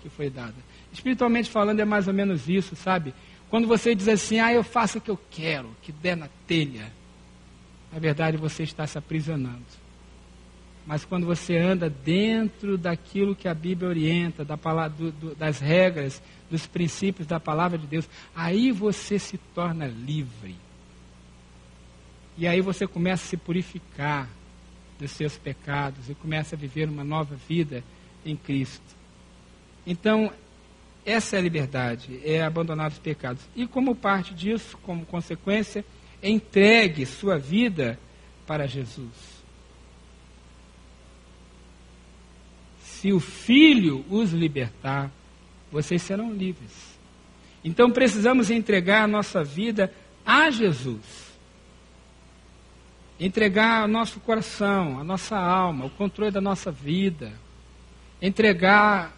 [0.00, 0.54] que foi dada.
[0.92, 3.12] Espiritualmente falando, é mais ou menos isso, sabe?
[3.54, 6.92] Quando você diz assim, ah, eu faço o que eu quero, que der na telha,
[7.92, 9.62] na verdade você está se aprisionando.
[10.84, 15.60] Mas quando você anda dentro daquilo que a Bíblia orienta, da palavra, do, do, das
[15.60, 20.56] regras, dos princípios da palavra de Deus, aí você se torna livre.
[22.36, 24.28] E aí você começa a se purificar
[24.98, 27.84] dos seus pecados e começa a viver uma nova vida
[28.26, 28.96] em Cristo.
[29.86, 30.32] Então,
[31.04, 33.42] essa é a liberdade, é abandonar os pecados.
[33.54, 35.84] E como parte disso, como consequência,
[36.22, 37.98] entregue sua vida
[38.46, 39.34] para Jesus.
[43.04, 45.10] se o Filho os libertar,
[45.70, 46.98] vocês serão livres.
[47.62, 49.92] Então precisamos entregar a nossa vida
[50.24, 51.36] a Jesus.
[53.20, 57.30] Entregar o nosso coração, a nossa alma, o controle da nossa vida.
[58.22, 59.14] Entregar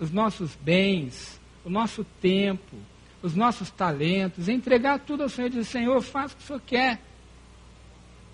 [0.00, 2.76] os nossos bens, o nosso tempo,
[3.22, 4.48] os nossos talentos.
[4.48, 7.00] Entregar tudo ao Senhor e dizer: Senhor, faça o que o Senhor quer.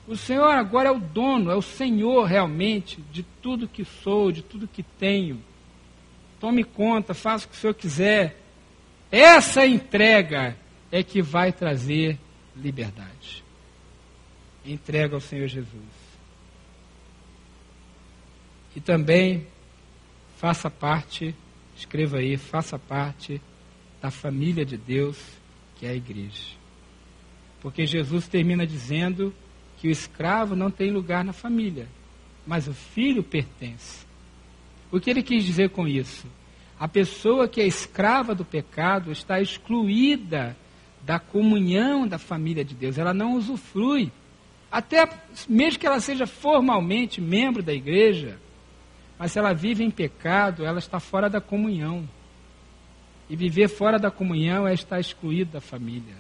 [0.07, 4.43] O Senhor agora é o dono, é o Senhor realmente de tudo que sou, de
[4.43, 5.43] tudo que tenho.
[6.39, 8.39] Tome conta, faça o que o Senhor quiser.
[9.11, 10.57] Essa entrega
[10.93, 12.19] é que vai trazer
[12.55, 13.43] liberdade.
[14.65, 16.05] Entrega ao Senhor Jesus.
[18.77, 19.47] E também
[20.37, 21.35] faça parte,
[21.77, 23.41] escreva aí, faça parte
[24.01, 25.18] da família de Deus,
[25.77, 26.55] que é a igreja.
[27.61, 29.35] Porque Jesus termina dizendo
[29.79, 31.89] que o escravo não tem lugar na família,
[32.47, 34.05] mas o filho pertence.
[34.93, 36.27] O que ele quis dizer com isso?
[36.79, 40.57] A pessoa que é escrava do pecado está excluída
[41.03, 44.11] da comunhão da família de Deus, ela não usufrui.
[44.70, 45.09] Até
[45.49, 48.39] mesmo que ela seja formalmente membro da igreja,
[49.25, 52.07] mas se ela vive em pecado, ela está fora da comunhão.
[53.31, 56.14] E viver fora da comunhão é estar excluído da família.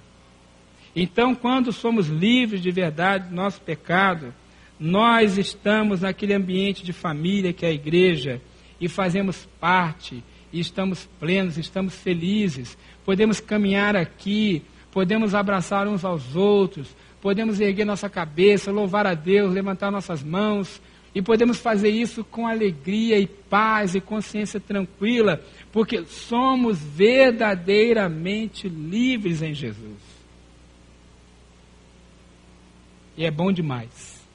[0.96, 4.32] Então, quando somos livres de verdade do nosso pecado,
[4.80, 8.40] nós estamos naquele ambiente de família que é a igreja
[8.80, 12.74] e fazemos parte, e estamos plenos, estamos felizes,
[13.04, 19.52] podemos caminhar aqui, podemos abraçar uns aos outros, podemos erguer nossa cabeça, louvar a Deus,
[19.52, 20.80] levantar nossas mãos,
[21.14, 25.40] e podemos fazer isso com alegria e paz e consciência tranquila,
[25.70, 30.02] porque somos verdadeiramente livres em Jesus.
[33.16, 34.26] E é bom demais.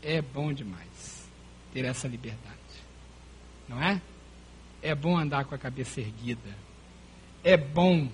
[0.00, 1.28] É bom demais
[1.72, 2.54] ter essa liberdade.
[3.68, 4.00] Não é?
[4.80, 6.56] É bom andar com a cabeça erguida.
[7.42, 8.08] É bom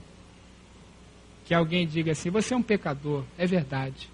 [1.44, 3.24] que alguém diga assim: você é um pecador.
[3.36, 4.08] É verdade.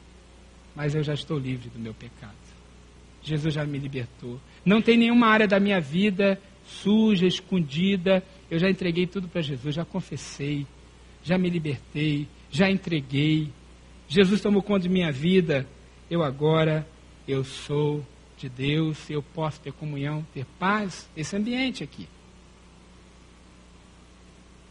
[0.75, 2.46] Mas eu já estou livre do meu pecado.
[3.27, 4.41] Jesus já me libertou.
[4.65, 8.23] Não tem nenhuma área da minha vida suja, escondida.
[8.49, 10.65] Eu já entreguei tudo para Jesus, já confessei,
[11.25, 13.51] já me libertei, já entreguei.
[14.09, 15.67] Jesus tomou conta de minha vida,
[16.09, 16.87] eu agora,
[17.27, 18.07] eu sou
[18.39, 22.09] de Deus, eu posso ter comunhão, ter paz, esse ambiente aqui.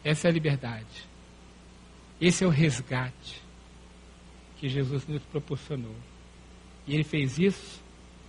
[0.02, 1.06] Essa é a liberdade.
[2.18, 3.42] Esse é o resgate
[4.56, 5.94] que Jesus nos proporcionou.
[6.86, 7.84] E ele fez isso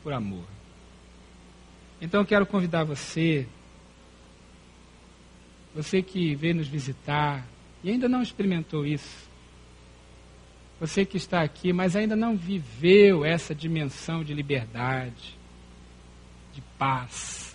[0.08, 0.45] por amor.
[1.99, 3.45] Então eu quero convidar você,
[5.76, 7.45] você que veio nos visitar
[7.84, 9.30] e ainda não experimentou isso,
[10.80, 15.38] você que está aqui, mas ainda não viveu essa dimensão de liberdade,
[16.53, 17.53] de paz.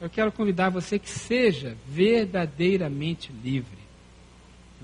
[0.00, 3.78] Eu quero convidar você que seja verdadeiramente livre.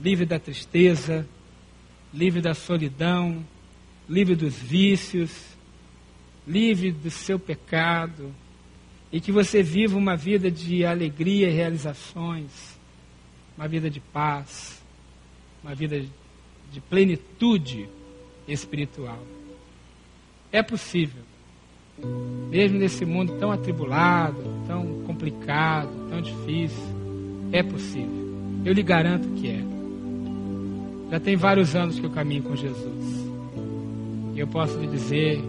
[0.01, 1.29] livre da tristeza,
[2.15, 3.45] livre da solidão,
[4.09, 5.48] livre dos vícios,
[6.49, 8.35] livre do seu pecado,
[9.13, 12.79] e que você viva uma vida de alegria e realizações,
[13.57, 14.83] uma vida de paz,
[15.63, 16.03] uma vida
[16.73, 17.89] de plenitude
[18.47, 19.19] espiritual.
[20.51, 21.23] É possível,
[22.51, 26.83] mesmo nesse mundo tão atribulado, tão complicado, tão difícil,
[27.53, 28.29] é possível.
[28.65, 29.65] Eu lhe garanto que é.
[31.11, 33.27] Já tem vários anos que eu caminho com Jesus.
[34.35, 35.43] E eu posso lhe dizer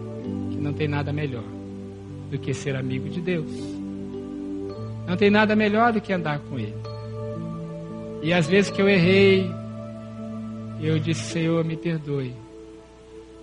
[0.60, 1.44] não tem nada melhor
[2.30, 3.50] do que ser amigo de Deus.
[5.06, 6.74] Não tem nada melhor do que andar com Ele.
[8.22, 9.50] E às vezes que eu errei,
[10.80, 12.32] eu disse, Senhor, me perdoe.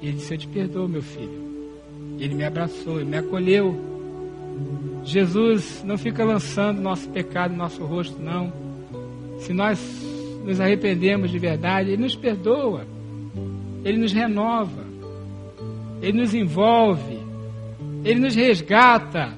[0.01, 1.47] E ele disse, eu te perdoo, meu filho.
[2.19, 3.75] Ele me abraçou, ele me acolheu.
[5.03, 8.51] Jesus não fica lançando nosso pecado no nosso rosto, não.
[9.39, 9.79] Se nós
[10.43, 12.85] nos arrependemos de verdade, Ele nos perdoa,
[13.83, 14.86] Ele nos renova,
[16.01, 17.19] Ele nos envolve,
[18.03, 19.33] Ele nos resgata.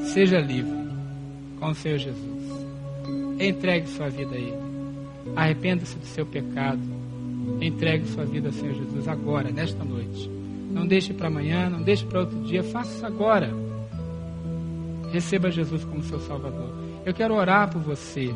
[0.00, 0.78] Seja livre
[1.58, 2.66] com o Senhor Jesus.
[3.38, 4.70] Entregue sua vida a Ele.
[5.36, 6.80] Arrependa-se do seu pecado.
[7.60, 10.30] Entregue sua vida ao Senhor Jesus agora, nesta noite.
[10.70, 12.62] Não deixe para amanhã, não deixe para outro dia.
[12.62, 13.52] Faça isso agora.
[15.12, 16.70] Receba Jesus como seu Salvador.
[17.04, 18.32] Eu quero orar por você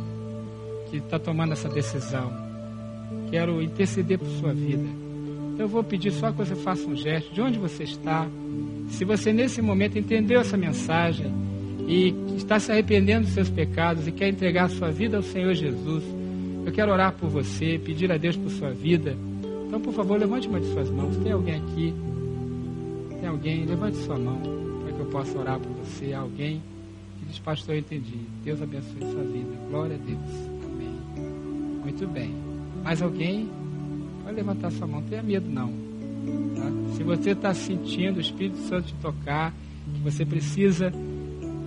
[0.90, 2.32] que está tomando essa decisão.
[3.30, 5.03] Quero interceder por sua vida.
[5.58, 8.26] Eu vou pedir só que você faça um gesto de onde você está.
[8.88, 11.32] Se você nesse momento entendeu essa mensagem
[11.86, 15.54] e está se arrependendo dos seus pecados e quer entregar a sua vida ao Senhor
[15.54, 16.02] Jesus,
[16.66, 19.16] eu quero orar por você, pedir a Deus por sua vida.
[19.66, 21.16] Então, por favor, levante uma de suas mãos.
[21.18, 21.94] Tem alguém aqui?
[23.20, 23.64] Tem alguém?
[23.64, 24.40] Levante sua mão
[24.82, 26.12] para que eu possa orar por você.
[26.12, 26.62] Alguém
[27.18, 28.18] que diz, pastor, eu entendi.
[28.44, 29.56] Deus abençoe sua vida.
[29.70, 30.54] Glória a Deus.
[31.82, 32.34] Muito bem.
[32.82, 33.48] Mais alguém?
[34.24, 35.68] Pode levantar sua mão, não tenha medo não.
[35.68, 36.96] Tá?
[36.96, 39.52] Se você está sentindo o Espírito Santo te tocar,
[39.94, 40.90] que você precisa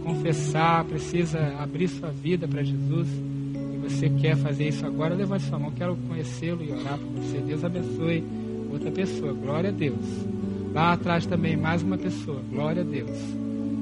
[0.04, 5.60] confessar, precisa abrir sua vida para Jesus, e você quer fazer isso agora, levante sua
[5.60, 7.38] mão, quero conhecê-lo e orar por você.
[7.40, 8.24] Deus abençoe
[8.72, 10.26] outra pessoa, glória a Deus.
[10.74, 13.18] Lá atrás também mais uma pessoa, glória a Deus.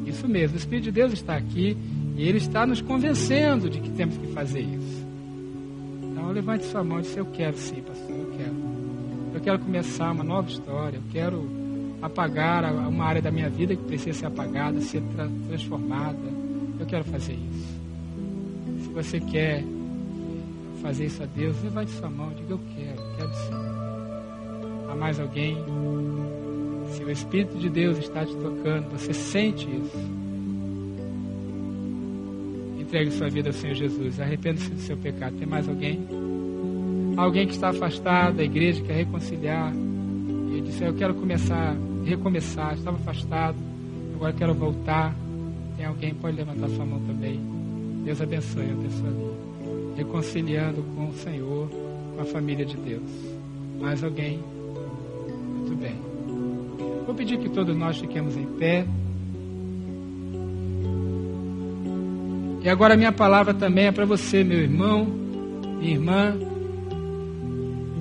[0.06, 1.78] Isso mesmo, o Espírito de Deus está aqui
[2.18, 5.06] e ele está nos convencendo de que temos que fazer isso.
[6.04, 8.25] Então levante sua mão e disse, eu quero sim, pastor,
[9.46, 9.60] quero.
[9.60, 11.48] Começar uma nova história, eu quero
[12.02, 16.18] apagar uma área da minha vida que precisa ser apagada, ser tra transformada.
[16.80, 17.76] Eu quero fazer isso.
[18.84, 19.64] Se você quer
[20.82, 24.90] fazer isso a Deus, levante sua mão diga, eu quero, quero sim.
[24.90, 25.58] Há mais alguém?
[26.92, 30.26] Se o Espírito de Deus está te tocando, você sente isso
[32.96, 34.20] entregue sua vida ao Senhor Jesus.
[34.20, 35.36] Arrependa-se do seu pecado.
[35.38, 36.00] Tem mais alguém?
[37.18, 39.74] Alguém que está afastado da igreja, quer reconciliar.
[39.74, 42.74] E disse: Eu quero começar, recomeçar.
[42.74, 43.56] Estava afastado,
[44.16, 45.16] agora quero voltar.
[45.78, 46.14] Tem alguém?
[46.14, 47.40] Pode levantar sua mão também.
[48.04, 49.96] Deus abençoe a pessoa ali.
[49.98, 51.70] Reconciliando com o Senhor,
[52.16, 53.10] com a família de Deus.
[53.80, 54.40] Mais alguém?
[55.58, 55.96] Muito bem.
[57.06, 58.86] Vou pedir que todos nós fiquemos em pé.
[62.62, 65.06] E agora a minha palavra também é para você, meu irmão,
[65.80, 66.36] minha irmã,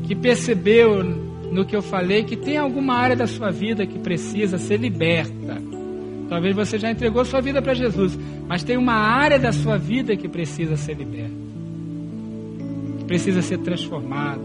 [0.07, 1.03] que percebeu
[1.51, 5.63] no que eu falei que tem alguma área da sua vida que precisa ser liberta.
[6.29, 10.17] Talvez você já entregou sua vida para Jesus, mas tem uma área da sua vida
[10.17, 11.35] que precisa ser liberta,
[12.99, 14.43] que precisa ser transformada,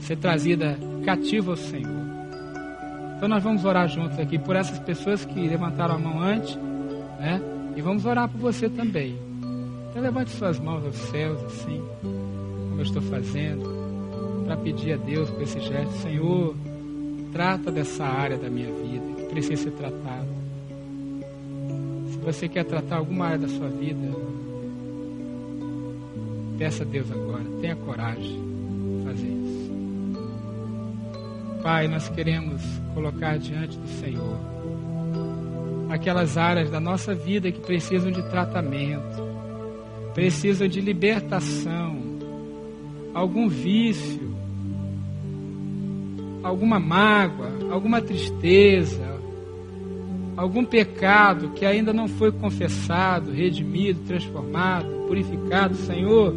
[0.00, 2.00] ser trazida cativa ao Senhor.
[3.16, 6.56] Então nós vamos orar juntos aqui por essas pessoas que levantaram a mão antes,
[7.18, 7.40] né?
[7.76, 9.16] E vamos orar por você também.
[9.90, 13.79] Então levante suas mãos aos céus, assim, como eu estou fazendo,
[14.50, 16.56] para pedir a Deus com esse gesto, Senhor,
[17.30, 20.26] trata dessa área da minha vida que precisa ser tratada.
[22.10, 24.08] Se você quer tratar alguma área da sua vida,
[26.58, 29.72] peça a Deus agora, tenha coragem de fazer isso.
[31.62, 32.60] Pai, nós queremos
[32.92, 34.36] colocar diante do Senhor
[35.88, 39.22] aquelas áreas da nossa vida que precisam de tratamento,
[40.12, 42.00] precisam de libertação,
[43.14, 44.39] algum vício,
[46.42, 49.20] alguma mágoa, alguma tristeza,
[50.36, 56.34] algum pecado que ainda não foi confessado, redimido, transformado, purificado, Senhor,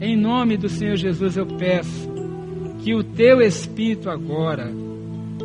[0.00, 2.10] em nome do Senhor Jesus eu peço
[2.80, 4.72] que o teu Espírito agora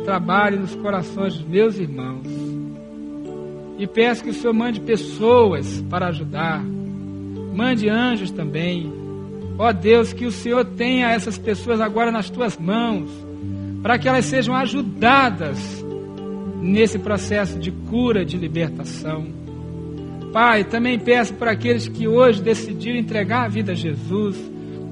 [0.04, 2.26] trabalhe nos corações dos meus irmãos
[3.78, 6.64] e peço que o Senhor mande pessoas para ajudar.
[7.54, 8.92] Mande anjos também
[9.58, 13.10] Ó Deus, que o Senhor tenha essas pessoas agora nas tuas mãos,
[13.82, 15.84] para que elas sejam ajudadas
[16.60, 19.26] nesse processo de cura, de libertação.
[20.32, 24.36] Pai, também peço para aqueles que hoje decidiram entregar a vida a Jesus,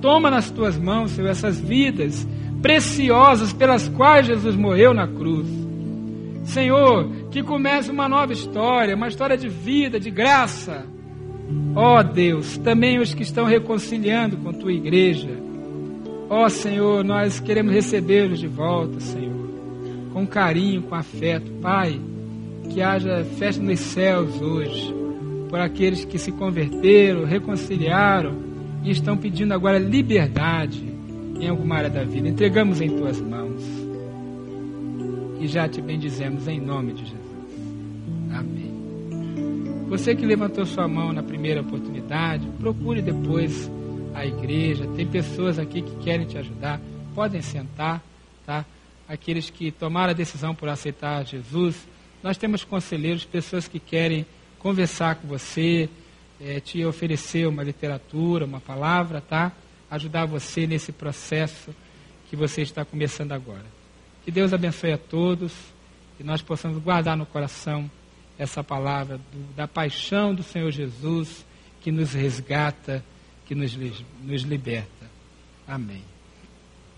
[0.01, 2.27] toma nas tuas mãos, Senhor, essas vidas
[2.63, 5.47] preciosas pelas quais Jesus morreu na cruz.
[6.45, 10.87] Senhor, que comece uma nova história, uma história de vida, de graça.
[11.75, 15.46] Ó oh, Deus, também os que estão reconciliando com tua igreja.
[16.29, 19.49] Ó oh, Senhor, nós queremos recebê-los de volta, Senhor,
[20.13, 21.53] com carinho, com afeto.
[21.63, 22.01] Pai,
[22.69, 24.93] que haja festa nos céus hoje,
[25.49, 28.35] por aqueles que se converteram, reconciliaram
[28.83, 30.85] e estão pedindo agora liberdade
[31.41, 32.29] em alguma área da vida.
[32.29, 33.63] Entregamos em tuas mãos
[35.41, 37.21] e já te bendizemos em nome de Jesus.
[38.33, 38.75] Amém.
[39.89, 43.71] Você que levantou sua mão na primeira oportunidade, procure depois
[44.17, 44.87] a igreja.
[44.97, 46.81] Tem pessoas aqui que querem te ajudar.
[47.15, 48.03] Podem sentar,
[48.47, 48.65] tá?
[49.07, 51.87] Aqueles que tomaram a decisão por aceitar Jesus.
[52.23, 54.25] Nós temos conselheiros, pessoas que querem
[54.59, 55.89] conversar com você,
[56.41, 59.53] é, te oferecer uma literatura, uma palavra, tá?
[59.91, 61.75] Ajudar você nesse processo
[62.31, 63.67] que você está começando agora.
[64.25, 65.53] Que Deus abençoe a todos
[66.19, 67.89] e nós possamos guardar no coração
[68.39, 71.45] essa palavra do, da paixão do Senhor Jesus
[71.81, 73.05] que nos resgata,
[73.47, 73.77] que nos,
[74.23, 75.07] nos liberta.
[75.67, 76.16] Amém.